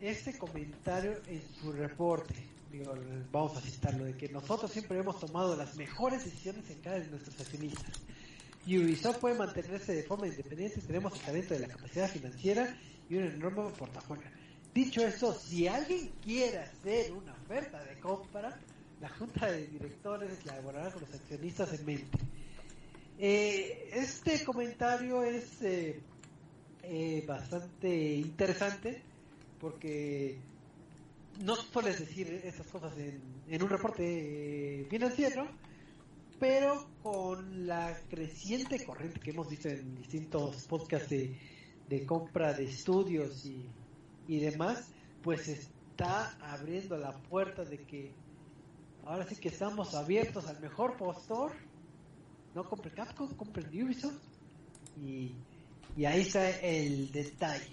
[0.00, 2.34] este comentario en su reporte.
[2.70, 2.94] Digo,
[3.30, 7.06] vamos a citarlo, de que nosotros siempre hemos tomado las mejores decisiones en cada de
[7.06, 8.00] nuestros accionistas.
[8.66, 12.76] Y Ubisoft puede mantenerse de forma independiente, tenemos el talento de la capacidad financiera
[13.08, 14.24] y un enorme portafolio.
[14.74, 18.58] Dicho eso, si alguien quiere hacer una oferta de compra,
[19.00, 22.18] la junta de directores la elaborará con los accionistas en mente.
[23.18, 26.00] Eh, este comentario es eh,
[26.82, 29.02] eh, bastante interesante
[29.60, 30.38] porque
[31.40, 35.46] no sueles decir esas cosas en, un reporte financiero,
[36.38, 41.38] pero con la creciente corriente que hemos visto en distintos podcasts de,
[41.88, 43.68] de compra de estudios y,
[44.26, 44.90] y demás,
[45.22, 48.12] pues está abriendo la puerta de que
[49.06, 51.52] ahora sí que estamos abiertos al mejor postor.
[52.54, 54.14] No compre Capcom, compre Ubisoft.
[55.02, 55.34] Y,
[56.04, 57.72] ahí está el detalle.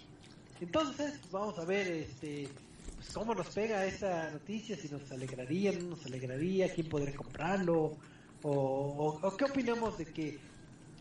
[0.59, 2.47] Entonces, vamos a ver este
[2.95, 7.97] pues cómo nos pega esa noticia, si nos alegraría, no nos alegraría, quién podría comprarlo,
[8.43, 10.37] o, qué opinamos de que,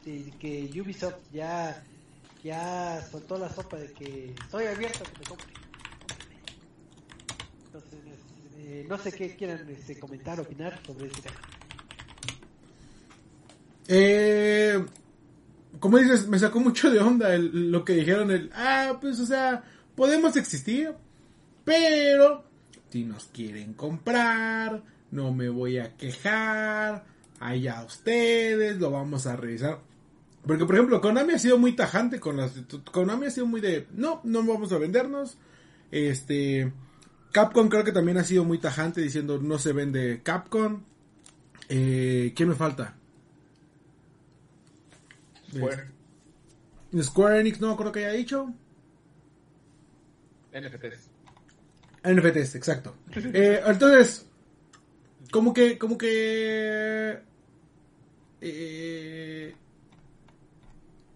[0.04, 1.84] de que Ubisoft ya,
[2.42, 5.54] ya soltó la sopa de que estoy abierto a que me compre.
[7.66, 8.00] Entonces,
[8.56, 11.59] eh, no sé qué quieran este, comentar, opinar sobre este tema.
[13.92, 14.86] Eh,
[15.80, 19.64] como dices, me sacó mucho de onda lo que dijeron, el, ah, pues, o sea,
[19.96, 20.94] podemos existir,
[21.64, 22.44] pero
[22.88, 27.04] si nos quieren comprar, no me voy a quejar,
[27.40, 29.80] allá ustedes, lo vamos a revisar.
[30.46, 32.52] Porque, por ejemplo, Konami ha sido muy tajante con las...
[32.92, 35.36] Konami ha sido muy de, no, no vamos a vendernos.
[35.90, 36.72] Este...
[37.32, 40.82] Capcom creo que también ha sido muy tajante diciendo no se vende Capcom.
[41.68, 42.96] Eh, ¿Qué me falta?
[45.52, 45.90] Square.
[47.02, 48.52] Square Enix no creo que haya dicho.
[50.52, 51.08] NFTs.
[52.02, 52.96] NFTs, exacto.
[53.32, 54.26] Eh, entonces,
[55.30, 57.20] como que, como que...
[58.40, 59.54] Eh,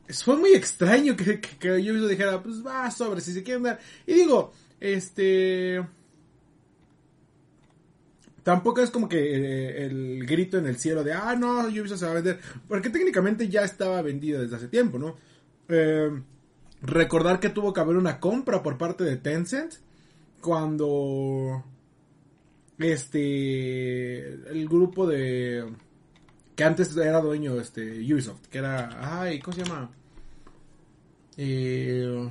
[0.08, 3.80] fue muy extraño que, que, que Ubisoft dijera, pues va sobre si se quieren dar.
[4.06, 5.84] Y digo, este...
[8.44, 12.04] Tampoco es como que eh, el grito en el cielo de, ah, no, Ubisoft se
[12.04, 12.38] va a vender.
[12.68, 15.16] Porque técnicamente ya estaba vendido desde hace tiempo, ¿no?
[15.68, 16.10] Eh,
[16.82, 19.74] recordar que tuvo que haber una compra por parte de Tencent
[20.42, 21.64] cuando
[22.78, 25.64] este el grupo de
[26.54, 29.90] que antes era dueño este Ubisoft que era ay cómo se llama
[31.36, 32.30] eh,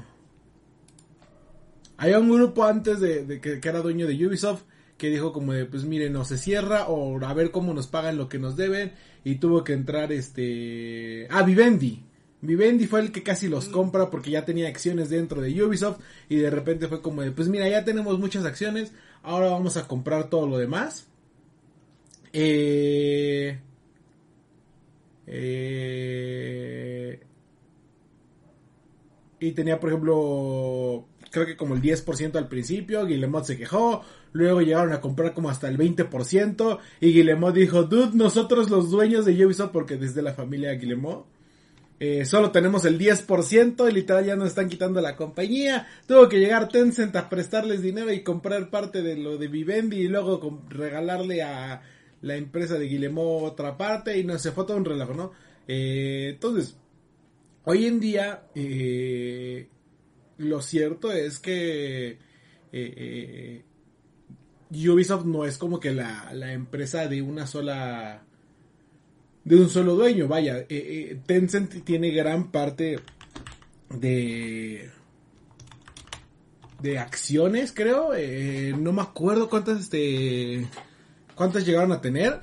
[1.97, 4.63] había un grupo antes de, que, era dueño de Ubisoft
[5.03, 8.15] que dijo como de pues miren no se cierra o a ver cómo nos pagan
[8.15, 8.93] lo que nos deben
[9.25, 12.05] y tuvo que entrar este ah Vivendi
[12.39, 15.99] Vivendi fue el que casi los compra porque ya tenía acciones dentro de Ubisoft
[16.29, 18.93] y de repente fue como de, pues mira, ya tenemos muchas acciones,
[19.23, 21.07] ahora vamos a comprar todo lo demás.
[22.33, 23.59] Eh,
[25.27, 27.23] eh,
[29.39, 34.03] y tenía, por ejemplo, creo que como el 10% al principio, Guillemot se quejó,
[34.33, 39.25] luego llegaron a comprar como hasta el 20% y Guillemot dijo, dude, nosotros los dueños
[39.25, 41.25] de Ubisoft, porque desde la familia Guillemot,
[41.99, 45.87] eh, solo tenemos el 10% y literal ya nos están quitando la compañía.
[46.05, 50.07] Tuvo que llegar Tencent a prestarles dinero y comprar parte de lo de Vivendi y
[50.07, 51.81] luego regalarle a
[52.21, 55.31] la empresa de Guillemot otra parte y no se fue todo un relajo, ¿no?
[55.67, 56.77] Eh, entonces,
[57.63, 59.67] hoy en día, eh,
[60.43, 62.17] lo cierto es que
[64.71, 68.23] Ubisoft no es como que la, la empresa de una sola
[69.43, 70.27] de un solo dueño.
[70.27, 72.99] Vaya, eh, eh, Tencent tiene gran parte
[73.89, 74.89] de
[76.81, 78.13] de acciones, creo.
[78.15, 80.67] Eh, no me acuerdo cuántas este
[81.35, 82.41] cuántas llegaron a tener.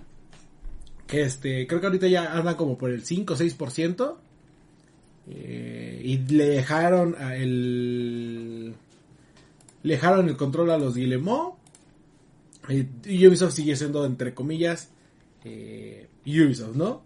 [1.06, 4.16] Que este, creo que ahorita ya andan como por el 5 o 6%.
[5.32, 8.74] Eh, y le dejaron el
[9.82, 11.54] dejaron el control a los Guillemot.
[12.68, 14.90] Y Ubisoft sigue siendo entre comillas
[15.44, 17.02] eh, Ubisoft, ¿no?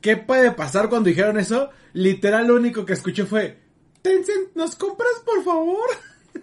[0.00, 1.70] ¿Qué puede pasar cuando dijeron eso?
[1.92, 3.58] Literal lo único que escuché fue,
[4.02, 5.88] Tencent, ¿nos compras por favor?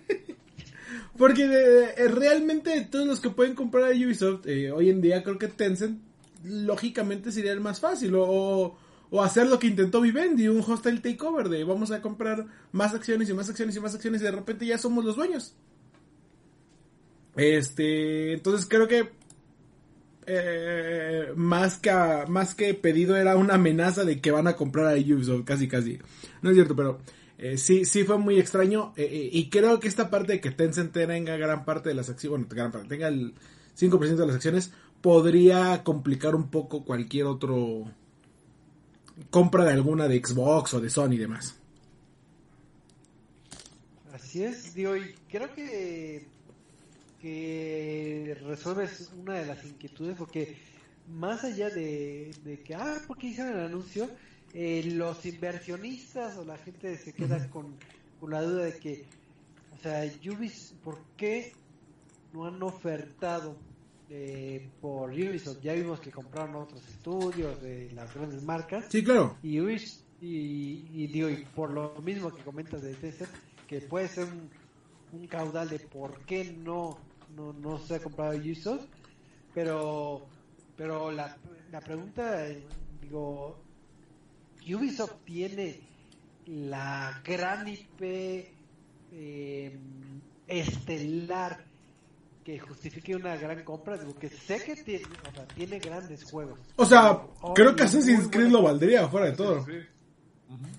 [1.18, 5.38] Porque eh, realmente todos los que pueden comprar a Ubisoft eh, hoy en día creo
[5.38, 6.00] que Tencent
[6.44, 8.78] lógicamente sería el más fácil o
[9.12, 13.34] hacer lo que intentó Vivendi, un hostile takeover de vamos a comprar más acciones y
[13.34, 15.56] más acciones y más acciones y de repente ya somos los dueños.
[17.36, 19.12] Este, entonces creo que
[20.26, 21.92] eh, más que
[22.28, 26.00] más que pedido era una amenaza de que van a comprar a Ubisoft, casi casi.
[26.42, 27.00] No es cierto, pero
[27.38, 28.94] eh, sí, sí fue muy extraño.
[28.98, 32.48] Eh, y creo que esta parte de que Tencent tenga gran parte de las acciones,
[32.50, 33.36] bueno, tenga el
[33.80, 37.86] 5% de las acciones, podría complicar un poco cualquier otro
[39.30, 41.56] compra de alguna de Xbox o de Sony y demás.
[44.14, 46.28] Así es, digo, y creo que
[47.22, 50.56] que resuelves una de las inquietudes porque
[51.08, 54.10] más allá de, que, ah, ¿por qué hicieron el anuncio?
[54.54, 57.76] Eh, los inversionistas o la gente se queda con,
[58.28, 59.06] la duda de que,
[59.78, 61.54] o sea, Ubis, ¿por qué
[62.34, 63.56] no han ofertado
[64.10, 65.62] eh, por Ubisoft.
[65.62, 68.86] Ya vimos que compraron otros estudios de las grandes marcas.
[68.90, 69.38] Sí, claro.
[69.44, 73.28] Y, Ubis- y, y digo, y por lo mismo que comentas de César,
[73.68, 74.50] que puede ser un,
[75.20, 76.98] un caudal de por qué no,
[77.36, 78.86] no, no se ha comprado Ubisoft.
[79.54, 80.26] Pero,
[80.76, 81.36] pero la,
[81.72, 82.46] la pregunta,
[83.02, 83.58] digo,
[84.68, 85.80] Ubisoft tiene
[86.46, 88.02] la gran IP
[89.12, 89.78] eh,
[90.48, 91.66] estelar
[92.48, 96.58] que justifique una gran compra, digo que sé que tiene, o sea, tiene grandes juegos.
[96.78, 99.66] O sea, Oh, creo que Assassin's Creed lo valdría, fuera de todo.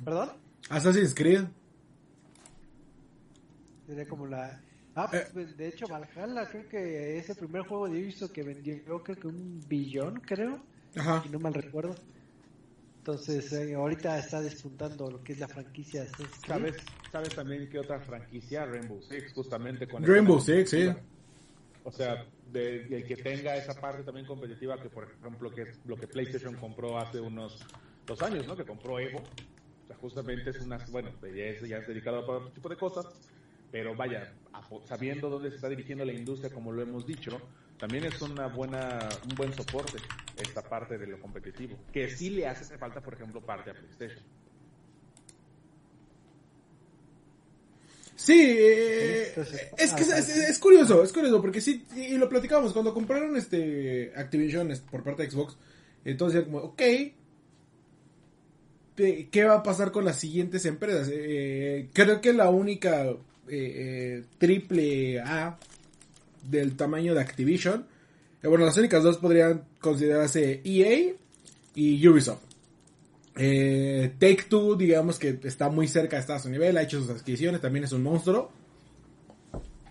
[0.03, 0.31] ¿Perdón?
[0.71, 1.43] Assassin's Creed.
[3.87, 4.63] Sería como la...
[4.95, 5.27] Ah, Eh.
[5.35, 9.17] pues, de hecho, Valhalla creo que es el primer juego de Ubisoft que vendió creo
[9.17, 10.63] que un billón, creo,
[10.97, 11.23] Ajá.
[11.23, 11.95] si no mal recuerdo.
[13.01, 16.49] Entonces, eh, ahorita está despuntando lo que es la franquicia de Assassin's Creed.
[16.49, 16.77] ¿Sabes,
[17.13, 18.65] ¿Sabes también que otra franquicia?
[18.65, 20.89] Rainbow Six, justamente con Rainbow Six, sí.
[21.85, 25.81] O sea, de, de que tenga esa parte también competitiva que, por ejemplo, que es
[25.85, 27.65] lo que PlayStation compró hace unos
[28.07, 28.57] dos años, ¿no?
[28.57, 29.19] Que compró Evo.
[29.19, 32.77] O sea, justamente es una, bueno, ya es, ya es dedicado para otro tipo de
[32.77, 33.07] cosas,
[33.71, 34.35] pero vaya,
[34.85, 37.41] sabiendo dónde se está dirigiendo la industria, como lo hemos dicho,
[37.79, 39.99] también es una buena, un buen soporte
[40.37, 44.23] esta parte de lo competitivo, que sí le hace falta, por ejemplo, parte a PlayStation.
[48.21, 49.33] Sí, eh,
[49.79, 53.37] es que es, es- es curioso, es curioso, porque sí, y lo platicamos, cuando compraron
[53.37, 55.57] este Activision por parte de Xbox,
[56.05, 56.83] entonces como, ok,
[58.97, 61.09] ¿qué va a pasar con las siguientes empresas?
[61.13, 63.17] Eh, creo que la única eh,
[63.49, 65.57] eh, triple A
[66.43, 67.87] del tamaño de Activision,
[68.43, 71.13] eh, bueno, las únicas dos podrían considerarse EA
[71.77, 72.43] y Ubisoft.
[73.39, 77.11] Eh, Take Two, digamos que está muy cerca, está a su nivel, ha hecho sus
[77.11, 78.51] adquisiciones, también es un monstruo.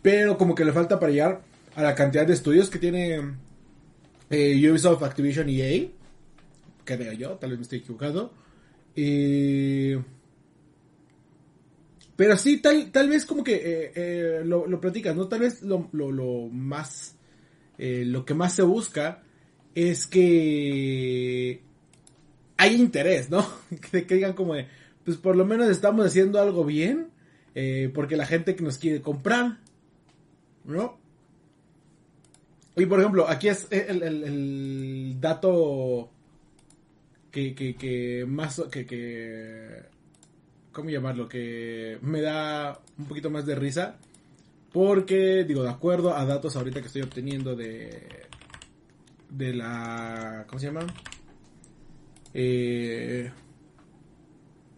[0.02, 1.42] Pero como que le falta para llegar
[1.76, 3.22] a la cantidad de estudios que tiene
[4.30, 5.88] eh, Ubisoft, Activision y EA.
[6.84, 8.34] Creo yo, tal vez me estoy equivocando.
[8.96, 10.02] Eh,
[12.16, 15.28] pero sí, tal, tal vez como que eh, eh, lo, lo platicas, ¿no?
[15.28, 17.16] Tal vez lo, lo, más,
[17.78, 19.24] lo que más se busca
[19.76, 21.62] es que
[22.58, 23.46] hay interés, ¿no?
[23.92, 24.68] que, digan como de,
[25.06, 27.10] pues por lo menos estamos haciendo algo bien,
[27.56, 29.58] eh, porque la gente que nos quiere comprar,
[30.66, 30.98] ¿no?
[32.76, 36.12] Y por ejemplo, aquí es el, el- el dato
[37.32, 39.82] que, que, que más, que, que,
[40.72, 41.28] ¿cómo llamarlo?
[41.28, 43.98] Que me da un poquito más de risa,
[44.72, 48.08] porque, digo, de acuerdo a datos ahorita que estoy obteniendo de,
[49.30, 50.86] de la, ¿cómo se llama?
[52.34, 53.32] Eh,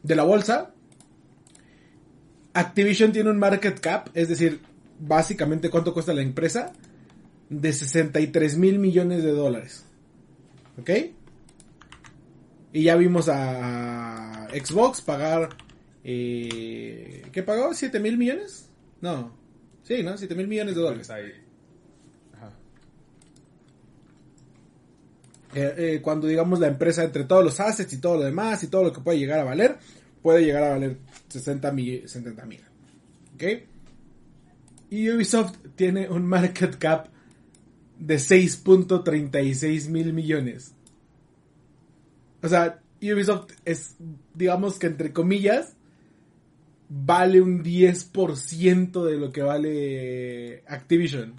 [0.03, 0.73] de la bolsa,
[2.53, 4.59] Activision tiene un market cap, es decir,
[4.99, 6.73] básicamente cuánto cuesta la empresa,
[7.49, 9.85] de 63 mil millones de dólares.
[10.79, 10.89] ¿Ok?
[12.73, 15.49] Y ya vimos a Xbox pagar...
[16.03, 17.71] Eh, ¿Qué pagó?
[17.71, 18.69] ¿7 mil millones?
[19.01, 19.35] No.
[19.83, 20.17] Sí, ¿no?
[20.17, 21.07] 7 mil millones de dólares.
[21.07, 21.48] Pues.
[25.55, 28.67] Eh, eh, cuando digamos la empresa entre todos los assets y todo lo demás y
[28.67, 29.77] todo lo que puede llegar a valer,
[30.21, 30.97] puede llegar a valer
[31.27, 32.07] 60 mil.
[32.07, 32.61] 70 mil.
[33.35, 33.43] ¿Ok?
[34.91, 37.07] Y Ubisoft tiene un market cap
[37.97, 40.73] de 6.36 mil millones.
[42.41, 43.95] O sea, Ubisoft es,
[44.33, 45.75] digamos que entre comillas,
[46.89, 51.33] vale un 10% de lo que vale Activision.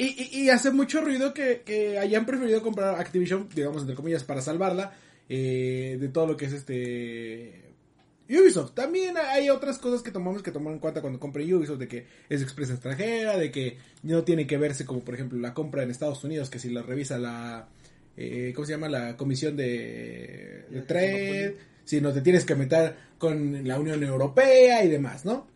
[0.00, 4.24] Y, y- y hace mucho ruido que, que hayan preferido comprar Activision, digamos, entre comillas,
[4.24, 4.94] para salvarla
[5.28, 7.64] eh, de todo lo que es este
[8.30, 8.72] Ubisoft.
[8.74, 12.06] También hay otras cosas que tomamos que tomar en cuenta cuando compren Ubisoft, de que
[12.28, 15.90] es expresa extranjera, de que no tiene que verse como, por ejemplo, la compra en
[15.90, 17.68] Estados Unidos, que si la revisa la,
[18.16, 18.88] eh, ¿cómo se llama?
[18.88, 24.82] La Comisión de, de Trade, si no te tienes que meter con la Unión Europea
[24.84, 25.46] y demás, ¿no?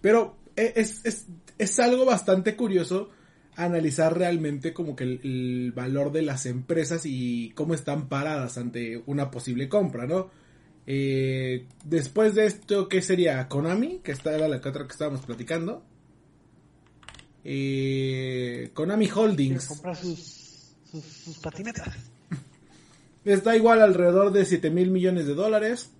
[0.00, 1.26] Pero e- es, es,
[1.58, 3.10] es algo bastante curioso
[3.58, 9.02] analizar realmente como que el, el valor de las empresas y cómo están paradas ante
[9.06, 10.30] una posible compra, ¿no?
[10.90, 13.46] Eh, después de esto, ¿qué sería?
[13.46, 15.84] Konami, que esta era la que otra que estábamos platicando.
[17.44, 19.66] Eh, Konami Holdings.
[19.66, 21.94] comprar sus, sus, sus patinetas.
[23.26, 25.90] Está igual alrededor de 7 mil millones de dólares.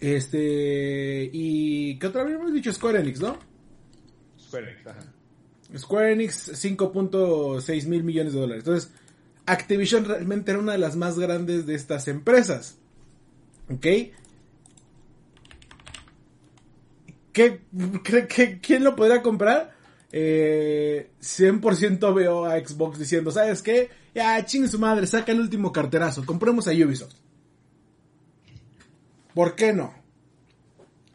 [0.00, 1.28] Este.
[1.30, 2.72] ¿Y qué otra vez hemos dicho?
[2.72, 3.38] Square Enix, ¿no?
[4.40, 5.11] Square Enix, ajá.
[5.76, 8.64] Square Enix 5.6 mil millones de dólares.
[8.66, 8.92] Entonces,
[9.46, 12.76] Activision realmente era una de las más grandes de estas empresas.
[13.70, 13.86] ¿Ok?
[17.32, 19.72] ¿qué, quién lo podría comprar?
[20.12, 23.88] Eh, 100% veo a Xbox diciendo, ¿sabes qué?
[24.14, 27.14] Ya, chingue su madre, saca el último carterazo, compremos a Ubisoft.
[29.34, 29.94] ¿Por qué no?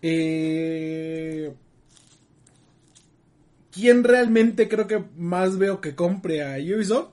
[0.02, 1.54] Eh,
[3.78, 7.10] ¿Quién realmente creo que más veo que compre a Ubisoft?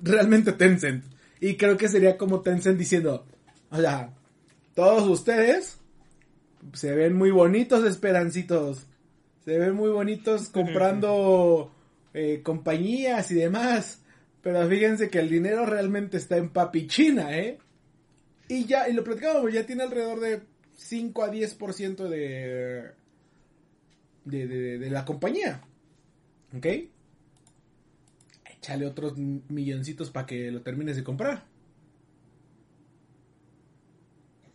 [0.00, 1.04] Realmente Tencent.
[1.40, 3.26] Y creo que sería como Tencent diciendo,
[3.70, 4.14] o sea,
[4.74, 5.78] todos ustedes
[6.74, 8.86] se ven muy bonitos, esperancitos.
[9.44, 11.72] Se ven muy bonitos comprando
[12.14, 14.00] eh, compañías y demás.
[14.42, 17.58] Pero fíjense que el dinero realmente está en papichina, ¿eh?
[18.46, 20.42] Y ya, y lo platicábamos, ya tiene alrededor de
[20.76, 22.92] 5 a 10% de,
[24.24, 25.60] de, de, de la compañía.
[26.56, 26.66] ¿Ok?
[28.56, 31.44] Échale otros milloncitos para que lo termines de comprar.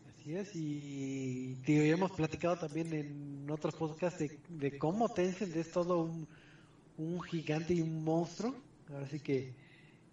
[0.10, 5.56] Así es, y tío, ya hemos platicado también en otros podcasts de, de cómo Tencent
[5.56, 6.28] es todo un,
[6.98, 8.56] un gigante y un monstruo.
[8.92, 9.54] Ahora sí que,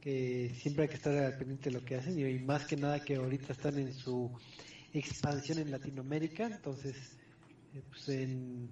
[0.01, 3.05] que siempre hay que estar al pendiente de lo que hacen y más que nada
[3.05, 4.31] que ahorita están en su
[4.93, 6.97] expansión en Latinoamérica, entonces
[7.75, 8.69] eh, pues en,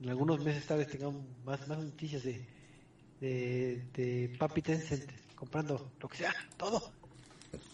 [0.00, 2.44] en algunos meses tal vez tengamos más, más noticias de,
[3.20, 6.92] de, de Papi Tencent comprando lo que sea, todo.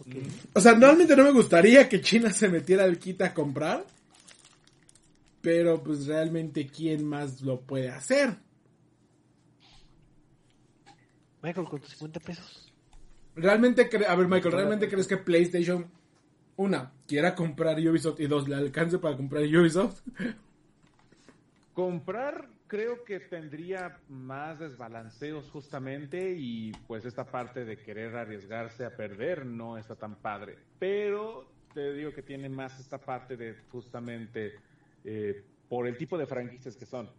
[0.00, 0.26] Okay.
[0.54, 3.84] O sea, normalmente no me gustaría que China se metiera al kit a comprar.
[5.40, 8.36] Pero pues realmente quién más lo puede hacer.
[11.42, 12.72] Michael, con tus 50 pesos.
[13.36, 15.86] Realmente, a ver Michael, ¿realmente crees que PlayStation,
[16.56, 20.00] una, quiera comprar Ubisoft y dos, le alcance para comprar Ubisoft?
[21.76, 28.96] Comprar creo que tendría más desbalanceos justamente y pues esta parte de querer arriesgarse a
[28.96, 30.56] perder no está tan padre.
[30.78, 34.54] Pero te digo que tiene más esta parte de justamente
[35.04, 37.10] eh, por el tipo de franquicias que son.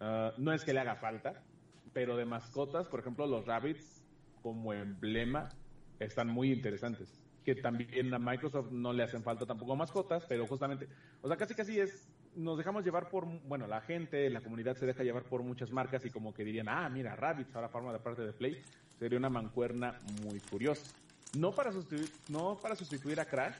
[0.00, 1.44] Uh, no es que le haga falta,
[1.92, 4.06] pero de mascotas, por ejemplo, los Rabbits
[4.40, 5.50] como emblema
[5.98, 7.20] están muy interesantes.
[7.44, 10.88] Que también a Microsoft no le hacen falta tampoco mascotas, pero justamente,
[11.20, 14.86] o sea, casi casi es nos dejamos llevar por, bueno, la gente, la comunidad se
[14.86, 17.98] deja llevar por muchas marcas y como que dirían, ah, mira, Rabbids ahora forma de
[17.98, 18.62] parte de Play,
[18.98, 20.94] sería una mancuerna muy curiosa.
[21.36, 23.56] No para sustituir, no para sustituir a Crash,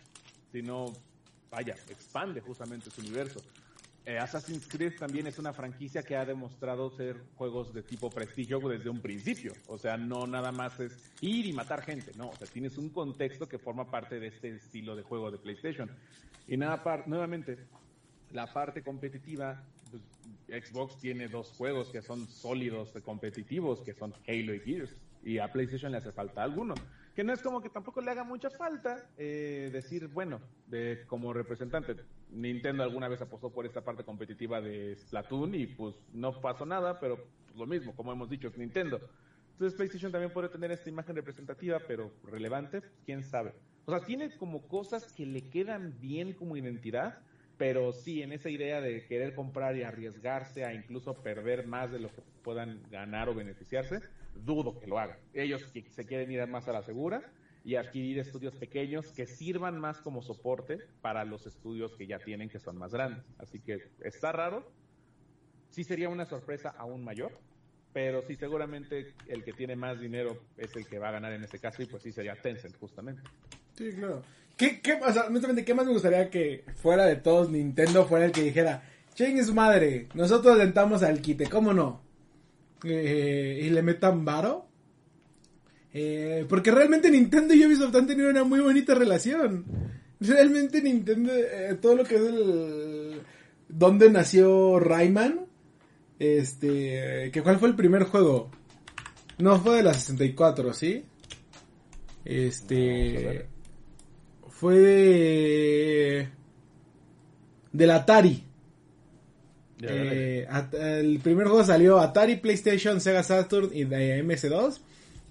[0.53, 0.87] sino,
[1.51, 3.41] vaya, expande justamente su universo.
[4.09, 8.59] Eh, Assassin's Creed también es una franquicia que ha demostrado ser juegos de tipo prestigio
[8.61, 9.53] desde un principio.
[9.67, 12.31] O sea, no nada más es ir y matar gente, no.
[12.31, 15.91] O sea, tienes un contexto que forma parte de este estilo de juego de PlayStation.
[16.47, 17.59] Y nada, nuevamente,
[18.33, 20.03] la parte competitiva, pues,
[20.65, 25.53] Xbox tiene dos juegos que son sólidos competitivos, que son Halo y Gears, y a
[25.53, 26.75] PlayStation le hace falta alguno.
[27.15, 31.33] Que no es como que tampoco le haga mucha falta eh, decir, bueno, de, como
[31.33, 31.97] representante,
[32.31, 37.01] Nintendo alguna vez apostó por esta parte competitiva de Splatoon y pues no pasó nada,
[37.01, 39.01] pero pues, lo mismo, como hemos dicho, es Nintendo.
[39.53, 43.53] Entonces PlayStation también puede tener esta imagen representativa, pero relevante, quién sabe.
[43.87, 47.19] O sea, tiene como cosas que le quedan bien como identidad,
[47.59, 51.99] pero sí, en esa idea de querer comprar y arriesgarse a incluso perder más de
[51.99, 54.01] lo que puedan ganar o beneficiarse,
[54.35, 55.19] dudo que lo hagan.
[55.35, 57.23] Ellos se quieren ir más a la segura
[57.65, 62.49] y adquirir estudios pequeños que sirvan más como soporte para los estudios que ya tienen
[62.49, 63.25] que son más grandes.
[63.39, 64.71] Así que está raro.
[65.69, 67.33] Sí sería una sorpresa aún mayor,
[67.93, 71.45] pero sí seguramente el que tiene más dinero es el que va a ganar en
[71.45, 73.23] este caso y pues sí sería Tencent justamente.
[73.77, 74.23] Sí, claro.
[74.57, 78.43] ¿Qué, qué, o ¿qué más me gustaría que fuera de todos Nintendo fuera el que
[78.43, 78.83] dijera,
[79.15, 82.03] chingue su madre, nosotros alentamos al quite, ¿cómo no?
[82.85, 84.67] Eh, y le metan varo.
[85.93, 89.65] Eh, porque realmente Nintendo y Ubisoft han tenido una muy bonita relación.
[90.21, 93.23] Realmente Nintendo, eh, todo lo que es el...
[93.69, 95.48] ¿Dónde nació Rayman?
[96.19, 97.31] Este...
[97.33, 98.51] que ¿Cuál fue el primer juego?
[99.39, 101.05] No, fue de la 64, ¿sí?
[102.25, 103.47] Este...
[104.49, 106.29] Fue de...
[107.73, 108.45] Del Atari.
[109.81, 114.81] Eh, el primer juego salió Atari, PlayStation, Sega Saturn y de MS2.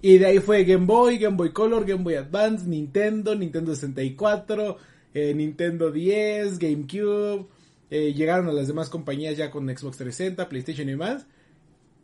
[0.00, 4.76] Y de ahí fue Game Boy, Game Boy Color, Game Boy Advance, Nintendo, Nintendo 64,
[5.12, 7.46] eh, Nintendo 10, GameCube.
[7.90, 11.26] Eh, llegaron a las demás compañías ya con Xbox 360, PlayStation y más.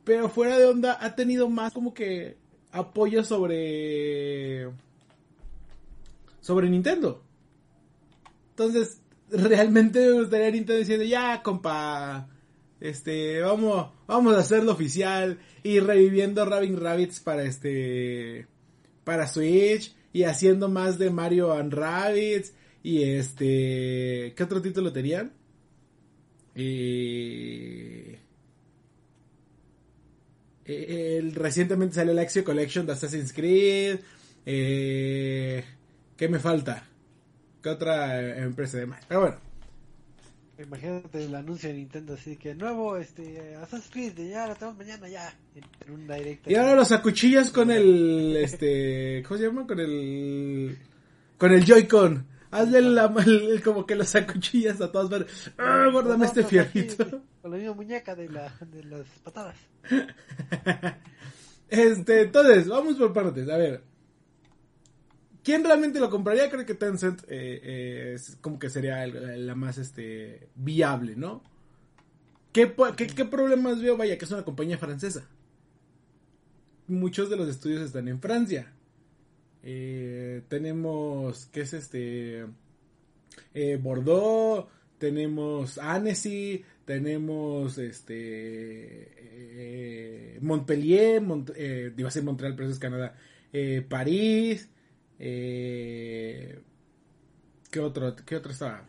[0.05, 2.37] Pero fuera de onda ha tenido más como que
[2.73, 4.69] apoyo sobre...
[6.41, 7.23] Sobre Nintendo.
[8.51, 9.01] Entonces,
[9.31, 12.29] realmente me gustaría Nintendo diciendo, ya, compa,
[12.81, 18.47] este, vamos, vamos a hacerlo oficial y reviviendo Rabin Rabbits para este,
[19.05, 22.53] para Switch y haciendo más de Mario and Rabbits
[22.83, 25.33] y este, ¿qué otro título tenían?
[26.55, 28.19] Eh,
[30.65, 34.01] eh, el, recientemente salió el Axio Collection de Assassin's Creed.
[34.47, 35.65] Eh,
[36.17, 36.87] ¿Qué me falta?
[37.63, 39.05] ¿Qué otra empresa de más?
[39.07, 39.37] Pero bueno.
[40.57, 45.09] Imagínate el anuncio de Nintendo así que nuevo este Assassin's Creed ya lo tenemos mañana
[45.09, 46.49] ya en un direct.
[46.49, 49.67] Y ahora los acuchillas con el este ¿cómo se llama?
[49.67, 50.79] con el
[51.39, 52.34] con el Joy-Con.
[52.55, 55.53] Hazle la, el, como que los acuchillas a todas partes.
[55.59, 57.23] ¡Ah, guárdame este fierrito!
[57.43, 59.57] Con la misma muñeca de, la, de las patadas.
[61.69, 63.49] este, entonces, vamos por partes.
[63.49, 63.83] A ver,
[65.45, 66.49] ¿Quién realmente lo compraría?
[66.49, 71.43] Creo que Tencent eh, eh, es como que sería la más este viable, ¿no?
[72.51, 73.97] ¿Qué, problemas veo?
[73.97, 75.29] Vaya, que es una compañía francesa.
[76.87, 78.73] Muchos de los estudios están en Francia.
[79.65, 82.45] Eh, tenemos, ¿qué es este?
[83.81, 84.69] Bordeaux,
[84.99, 89.09] tenemos Annecy, tenemos este
[90.41, 91.23] Montpellier,
[91.97, 93.17] iba a ser Montreal, pero es Canadá,
[93.89, 94.69] París,
[95.19, 96.61] eh,
[97.71, 98.87] ¿Qué otro, qué otro estaba?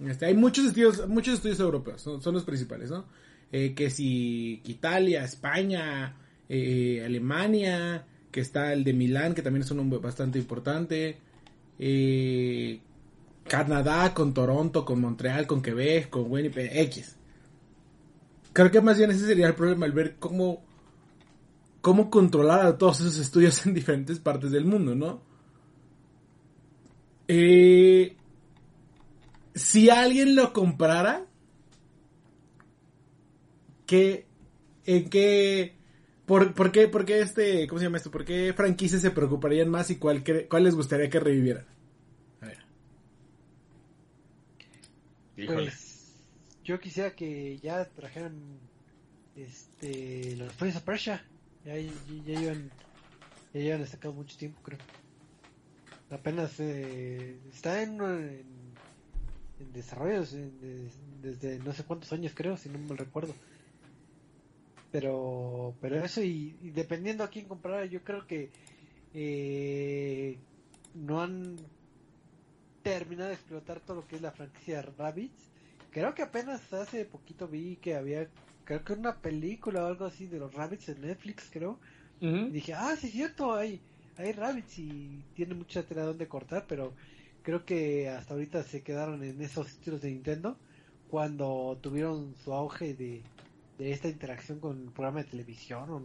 [0.00, 3.06] Este, hay muchos estudios, muchos estudios europeos, son, los principales, ¿no?
[3.50, 6.16] Eh, que si Italia, España,
[6.48, 11.18] eh, Alemania, que está el de Milán, que también es un bastante importante.
[11.78, 12.80] Eh,
[13.46, 17.16] Canadá, con Toronto, con Montreal, con Quebec, con Winnipeg, X.
[18.52, 20.62] Creo que más bien ese sería el problema, el ver cómo,
[21.82, 25.20] cómo controlar a todos esos estudios en diferentes partes del mundo, ¿no?
[27.28, 28.16] Eh,
[29.54, 31.26] si alguien lo comprara,
[33.86, 34.26] ¿qué,
[34.86, 35.76] ¿en qué,
[36.32, 38.10] por, por, qué, por qué este, cómo se llama esto?
[38.10, 41.66] ¿Por qué franquicias se preocuparían más y cuál, cuál les gustaría que revivieran?
[42.40, 42.58] A ver.
[45.44, 46.14] Pues,
[46.64, 48.32] yo quisiera que ya trajeran
[49.36, 51.22] este los Prince of Persia.
[51.66, 51.92] Ya, ya,
[52.24, 52.70] ya, llevan,
[53.52, 54.78] ya llevan sacado mucho tiempo, creo.
[56.10, 60.24] Apenas eh, está en, en, desarrollo
[61.20, 63.34] desde no sé cuántos años creo, si no me recuerdo.
[64.92, 68.50] Pero, pero eso y, dependiendo a quién comprar, yo creo que
[69.14, 70.38] eh,
[70.94, 71.56] no han
[72.82, 75.48] terminado de explotar todo lo que es la franquicia Rabbits.
[75.90, 78.28] Creo que apenas hace poquito vi que había,
[78.64, 81.78] creo que una película o algo así de los Rabbits en Netflix, creo.
[82.20, 83.80] Y dije, ah, sí es cierto, hay,
[84.16, 86.92] hay rabbits y tiene mucha tela donde cortar, pero
[87.42, 90.56] creo que hasta ahorita se quedaron en esos títulos de Nintendo
[91.10, 93.22] cuando tuvieron su auge de,
[93.90, 96.02] esta interacción con el programa de televisión o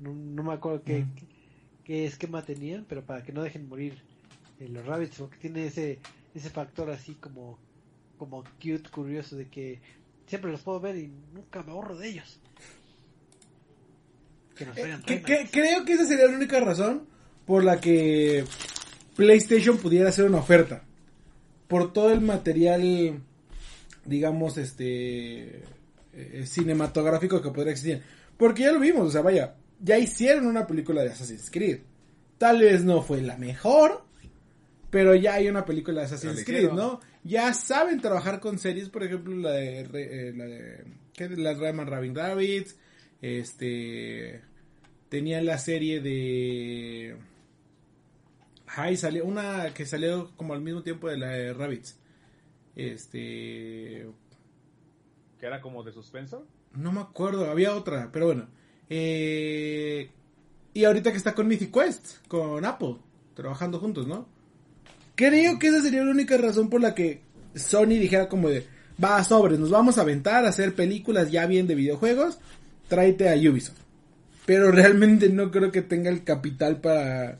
[0.00, 1.04] no, me acuerdo qué,
[1.84, 3.98] qué, esquema tenían, pero para que no dejen morir
[4.58, 5.98] eh, los rabbits porque tiene ese
[6.34, 7.58] ese factor así como
[8.16, 9.80] como cute, curioso de que
[10.26, 12.38] siempre los puedo ver y nunca me ahorro de ellos.
[14.60, 17.06] Eh, creo que esa sería la única razón
[17.46, 18.44] por la que
[19.16, 20.84] PlayStation pudiera hacer una oferta.
[21.66, 23.22] Por todo el material,
[24.04, 25.62] digamos, este
[26.12, 28.02] eh, cinematográfico que podría existir.
[28.36, 31.80] Porque ya lo vimos, o sea, vaya, ya hicieron una película de Assassin's Creed.
[32.38, 34.04] Tal vez no fue la mejor,
[34.90, 37.00] pero ya hay una película de Assassin's Creed, ¿no?
[37.22, 41.28] Ya saben trabajar con series, por ejemplo, la de, eh, la de, ¿qué?
[41.28, 42.76] Rabin Rabbits,
[43.20, 44.40] este,
[45.08, 47.16] tenía la serie de...
[48.66, 51.98] Ay, salió una que salió como al mismo tiempo de la de Rabbits.
[52.74, 54.06] Este...
[55.40, 56.46] ¿Que era como de suspenso?
[56.74, 58.48] No me acuerdo, había otra, pero bueno.
[58.88, 60.10] Eh...
[60.72, 62.96] Y ahorita que está con Mythic Quest, con Apple,
[63.34, 64.28] trabajando juntos, ¿no?
[65.16, 67.22] Creo que esa sería la única razón por la que
[67.56, 68.66] Sony dijera como de,
[69.02, 72.38] va, sobres, nos vamos a aventar a hacer películas ya bien de videojuegos,
[72.88, 73.80] tráete a Ubisoft
[74.50, 77.38] pero realmente no creo que tenga el capital para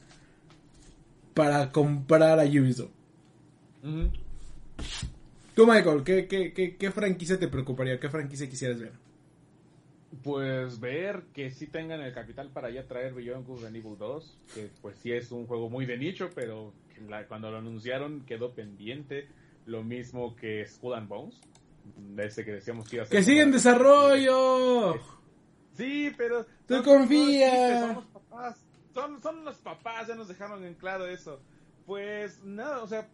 [1.34, 2.92] para comprar a Ubisoft.
[5.60, 8.00] Tú, Michael, ¿qué, qué, qué, franquicia te preocuparía?
[8.00, 8.92] ¿Qué franquicia quisieras ver?
[10.22, 14.38] Pues ver que sí tengan el capital para ya traer Beyond Good and Evil 2,
[14.54, 16.72] que pues sí es un juego muy de nicho, pero
[17.28, 19.28] cuando lo anunciaron quedó pendiente,
[19.66, 21.38] lo mismo que Skull and Bones,
[22.16, 23.18] ese que decíamos que iba a ser...
[23.18, 24.94] ¡Que sigue en desarrollo!
[25.74, 26.46] Sí, pero.
[26.66, 27.98] ¡Tú confías!
[28.94, 31.38] Son, son los papás, ya nos dejaron en claro eso.
[31.84, 33.10] Pues nada, o sea,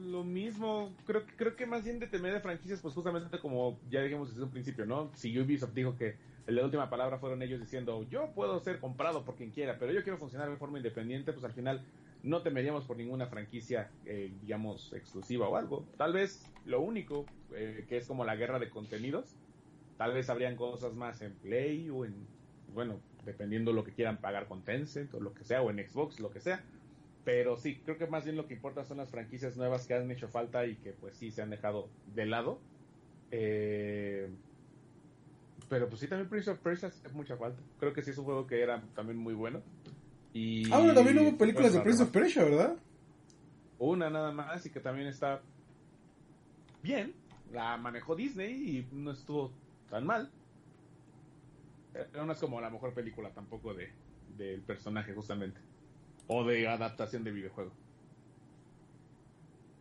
[0.00, 0.92] lo mismo.
[1.06, 4.44] Creo, creo que más bien de temer de franquicias, pues justamente como ya dijimos desde
[4.44, 5.10] un principio, ¿no?
[5.14, 6.16] Si Ubisoft dijo que
[6.46, 10.02] la última palabra fueron ellos diciendo, yo puedo ser comprado por quien quiera, pero yo
[10.02, 11.82] quiero funcionar de forma independiente, pues al final
[12.22, 15.86] no temeríamos por ninguna franquicia, eh, digamos, exclusiva o algo.
[15.96, 19.36] Tal vez lo único, eh, que es como la guerra de contenidos,
[19.96, 22.14] tal vez habrían cosas más en Play o en,
[22.74, 26.20] bueno, dependiendo lo que quieran pagar con Tencent o lo que sea, o en Xbox,
[26.20, 26.64] lo que sea.
[27.32, 30.10] Pero sí, creo que más bien lo que importa son las franquicias nuevas que han
[30.10, 32.58] hecho falta y que pues sí se han dejado de lado.
[33.30, 34.28] Eh,
[35.68, 37.62] pero pues sí, también Prince of Persia hace mucha falta.
[37.78, 39.62] Creo que sí es un juego que era también muy bueno.
[40.32, 42.76] Y, Ah, bueno, también hubo películas de Prince of Persia, ¿verdad?
[43.78, 45.40] Una nada más y que también está
[46.82, 47.14] bien.
[47.52, 49.52] La manejó Disney y no estuvo
[49.88, 50.32] tan mal.
[51.92, 53.92] Pero no es como la mejor película tampoco de
[54.36, 55.60] del personaje justamente.
[56.32, 57.72] O de adaptación de videojuego.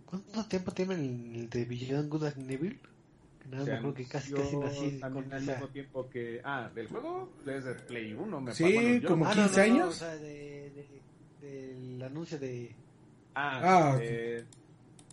[0.05, 2.79] ¿Cuánto tiempo tiene el, el de Beyond Good and Evil?
[3.43, 5.51] Que nada, Se me acuerdo que casi, casi nací también con al esa...
[5.53, 6.41] mismo tiempo que...
[6.43, 9.83] Ah, del juego desde Play 1 me Sí, bueno, como Ah, no, 15 no, no,
[9.83, 9.87] años.
[9.89, 10.89] o sea, de,
[11.41, 12.75] de- del anuncio de...
[13.35, 13.99] Ah, Ah,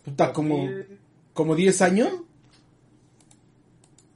[0.03, 0.99] Puta, como, 2000
[1.33, 2.09] como 10 años.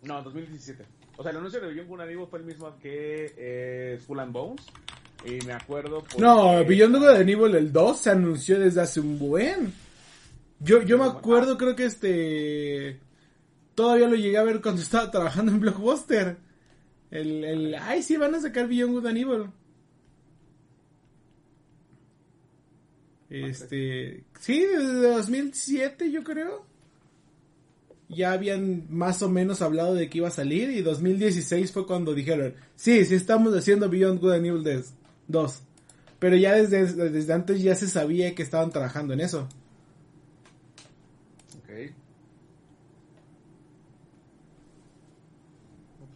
[0.03, 0.83] No, 2017.
[1.17, 4.19] O sea, el anuncio de Beyond Good and Evil fue el mismo que eh, Skull
[4.21, 4.65] and Bones.
[5.25, 5.99] Y me acuerdo...
[6.03, 9.73] porque- No, Beyond Good and Evil el 2 se anunció desde hace un buen.
[10.59, 12.99] Yo, yo me acuerdo, creo que este...
[13.75, 16.37] Todavía lo llegué a ver cuando estaba trabajando en Blockbuster.
[17.09, 19.45] El, el, ay, sí, van a sacar Beyond Good and Evil.
[23.29, 26.65] Este, sí, desde 2007 yo creo.
[28.09, 32.13] Ya habían más o menos hablado de que iba a salir y 2016 fue cuando
[32.13, 34.93] dijeron, sí, sí estamos haciendo Beyond Good and Evil 2.
[35.31, 35.63] 2.
[36.19, 39.49] Pero ya desde, desde antes ya se sabía que estaban trabajando en eso.
[41.57, 41.69] Ok.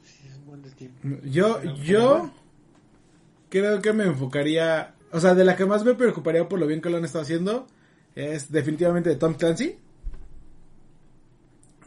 [0.03, 1.07] Sí, es un buen de tiempo.
[1.23, 2.31] Yo, yo
[3.49, 6.81] creo que me enfocaría, o sea, de la que más me preocuparía por lo bien
[6.81, 7.65] que lo han estado haciendo
[8.13, 9.77] es definitivamente de Tom Clancy.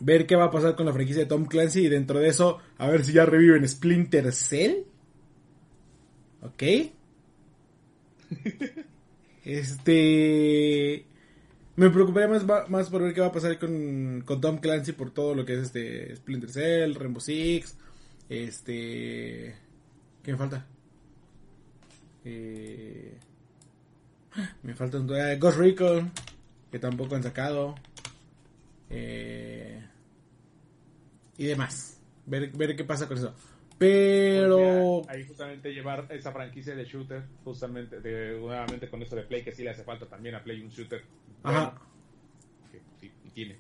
[0.01, 2.59] Ver qué va a pasar con la franquicia de Tom Clancy y dentro de eso,
[2.79, 4.83] a ver si ya reviven Splinter Cell.
[6.43, 6.63] Ok.
[9.45, 11.05] Este.
[11.77, 15.13] Me preocuparía más, más por ver qué va a pasar con, con Tom Clancy por
[15.13, 17.77] todo lo que es este Splinter Cell, Rainbow Six,
[18.29, 19.55] este.
[20.23, 20.67] ¿Qué me falta?
[22.25, 23.17] Eh,
[24.63, 25.15] me falta un.
[25.15, 26.13] eh, Ghost Recon,
[26.71, 27.75] que tampoco han sacado.
[28.91, 29.81] Eh,
[31.37, 32.01] y demás.
[32.27, 33.35] Ver, ver qué pasa con eso.
[33.79, 35.03] Pero.
[35.09, 39.53] Ahí justamente llevar esa franquicia de shooter, justamente, de, nuevamente con esto de Play, que
[39.53, 41.03] sí le hace falta también a Play un shooter.
[41.45, 41.75] Ajá.
[42.73, 43.57] que sí, y tiene.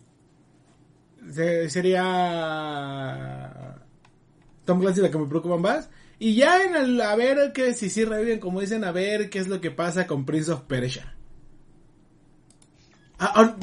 [1.30, 3.76] Se- sería
[4.64, 5.88] Tom Clancy la que me preocupa más.
[6.18, 9.38] Y ya en el, a ver que si sí reviven, como dicen, a ver qué
[9.38, 11.14] es lo que pasa con Prince of Persia.
[13.20, 13.56] Ah, ahor-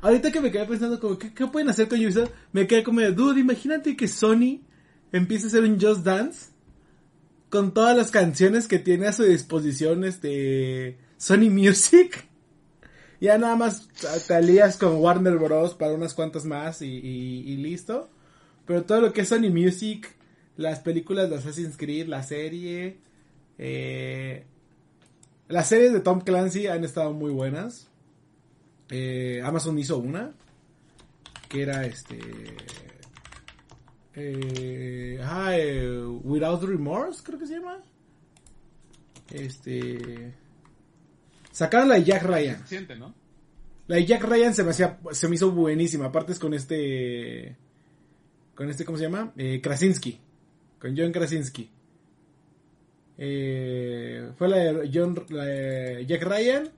[0.00, 2.30] ahorita que me quedé pensando como, ¿qué, qué pueden hacer con Ubisoft?
[2.52, 4.60] Me quedé como, de, dude, imagínate que Sony
[5.12, 6.46] empiece a hacer un Just Dance
[7.50, 12.28] con todas las canciones que tiene a su disposición este Sony Music.
[13.20, 13.86] Ya nada más
[14.26, 15.74] te alías con Warner Bros.
[15.74, 18.10] para unas cuantas más y, y- y listo.
[18.66, 20.08] Pero todo lo que es Sony Music,
[20.56, 22.96] las películas de Assassin's Creed, la serie,
[23.58, 24.42] eh,
[25.46, 27.86] las series de Tom Clancy han estado muy buenas.
[28.90, 30.32] Eh, Amazon hizo una
[31.48, 32.18] que era este.
[34.14, 37.78] Eh, ah, eh, Without Remorse, creo que se llama.
[39.30, 40.34] Este.
[41.50, 42.66] Sacaron la de Jack Ryan.
[42.66, 43.14] Siente, ¿no?
[43.86, 46.06] La de Jack Ryan se me hacía, se me hizo buenísima.
[46.06, 47.56] Aparte es con este,
[48.54, 49.32] con este, ¿cómo se llama?
[49.36, 50.18] Eh, Krasinski.
[50.78, 51.70] Con John Krasinski.
[53.18, 56.68] Eh, fue la de John, la de Jack Ryan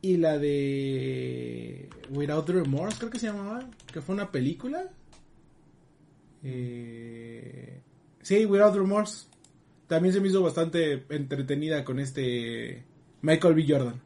[0.00, 4.88] y la de Without Remorse, creo que se llamaba, que fue una película.
[6.42, 7.80] Eh,
[8.22, 9.26] sí, Without Remorse.
[9.86, 12.84] También se me hizo bastante entretenida con este
[13.22, 13.64] Michael B.
[13.66, 14.00] Jordan.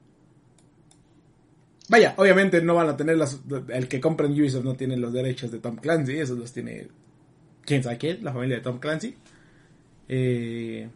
[1.88, 5.12] Vaya, obviamente no van a tener las, el que compra en Ubisoft no tiene los
[5.12, 6.88] derechos de Tom Clancy, esos los tiene
[7.64, 9.14] quién sabe quién, la familia de Tom Clancy.
[10.09, 10.88] Eh,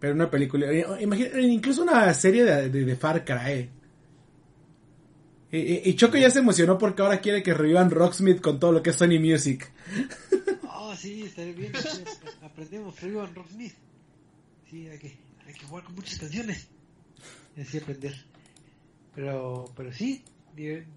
[0.00, 3.68] pero una película, eh, imagina- incluso una serie de, de Far Cry.
[5.52, 8.82] Y, y- Choco ya se emocionó porque ahora quiere que revivan Rocksmith con todo lo
[8.82, 9.70] que es Sony Music.
[10.68, 11.72] Ah, sí, estaría bien.
[11.74, 12.02] sí,
[12.42, 13.74] Aprendemos Ribbon Rocksmith.
[14.70, 15.16] Sí, hay que,
[15.46, 16.68] hay que jugar con muchas canciones.
[17.60, 18.14] Así aprender.
[19.14, 20.24] Pero, pero sí,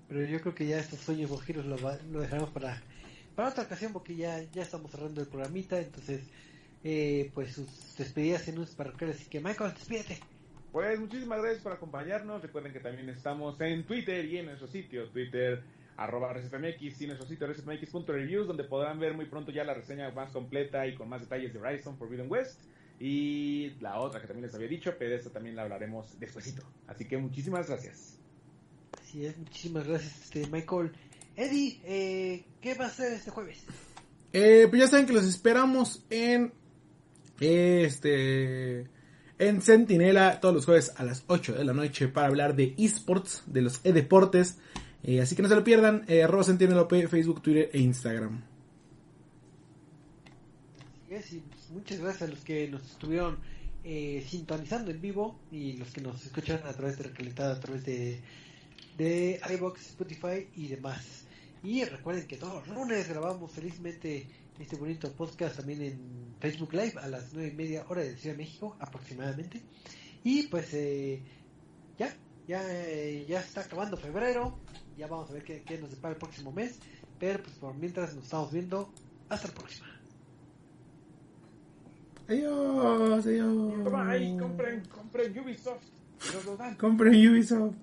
[0.08, 2.82] pero yo creo que ya estos sueños guajiros lo, va- lo dejaremos para,
[3.36, 6.22] para otra ocasión porque ya, ya estamos cerrando el programita, entonces
[6.84, 7.68] eh, pues sus
[7.98, 10.20] despedidas en un parroquiales, así que Michael, despídete.
[10.76, 12.42] Pues muchísimas gracias por acompañarnos.
[12.42, 15.64] Recuerden que también estamos en Twitter y en nuestro sitio, Twitter
[15.96, 20.34] arroba ResetMX y nuestro sitio resetmx.reviews donde podrán ver muy pronto ya la reseña más
[20.34, 22.60] completa y con más detalles de Horizon Forbidden West
[23.00, 26.64] y la otra que también les había dicho, pero esta también la hablaremos despuesito.
[26.88, 28.20] Así que muchísimas gracias.
[29.00, 30.92] Así es, muchísimas gracias este Michael.
[31.38, 33.64] Eddie, eh, ¿qué va a ser este jueves?
[34.34, 36.52] Eh, pues ya saben que los esperamos en
[37.40, 38.94] este
[39.38, 43.44] en Sentinela todos los jueves a las 8 de la noche para hablar de esports,
[43.48, 44.58] de los e-deportes.
[45.04, 48.44] Eh, así que no se lo pierdan, eh, arroba Facebook, Twitter e Instagram.
[51.08, 51.38] Pues,
[51.72, 53.38] muchas gracias a los que nos estuvieron
[53.84, 57.86] eh, sintonizando en vivo y los que nos escuchan a través de Recalentado, a través
[57.86, 58.20] de,
[58.98, 61.26] de iBox, Spotify y demás.
[61.64, 64.28] Y recuerden que todos los lunes grabamos felizmente
[64.60, 68.36] este bonito podcast también en Facebook Live a las nueve y media hora de Ciudad
[68.36, 69.62] de México aproximadamente.
[70.24, 71.22] Y pues eh,
[71.98, 72.16] ya,
[72.48, 74.58] ya, eh, ya está acabando febrero,
[74.98, 76.80] ya vamos a ver qué, qué nos depara el próximo mes,
[77.20, 78.92] pero pues por mientras nos estamos viendo,
[79.30, 79.88] hasta la próxima.
[82.28, 83.84] Adiós, adiós.
[83.84, 85.86] Bye, compren, compren Ubisoft.
[86.80, 87.76] Compren Ubisoft.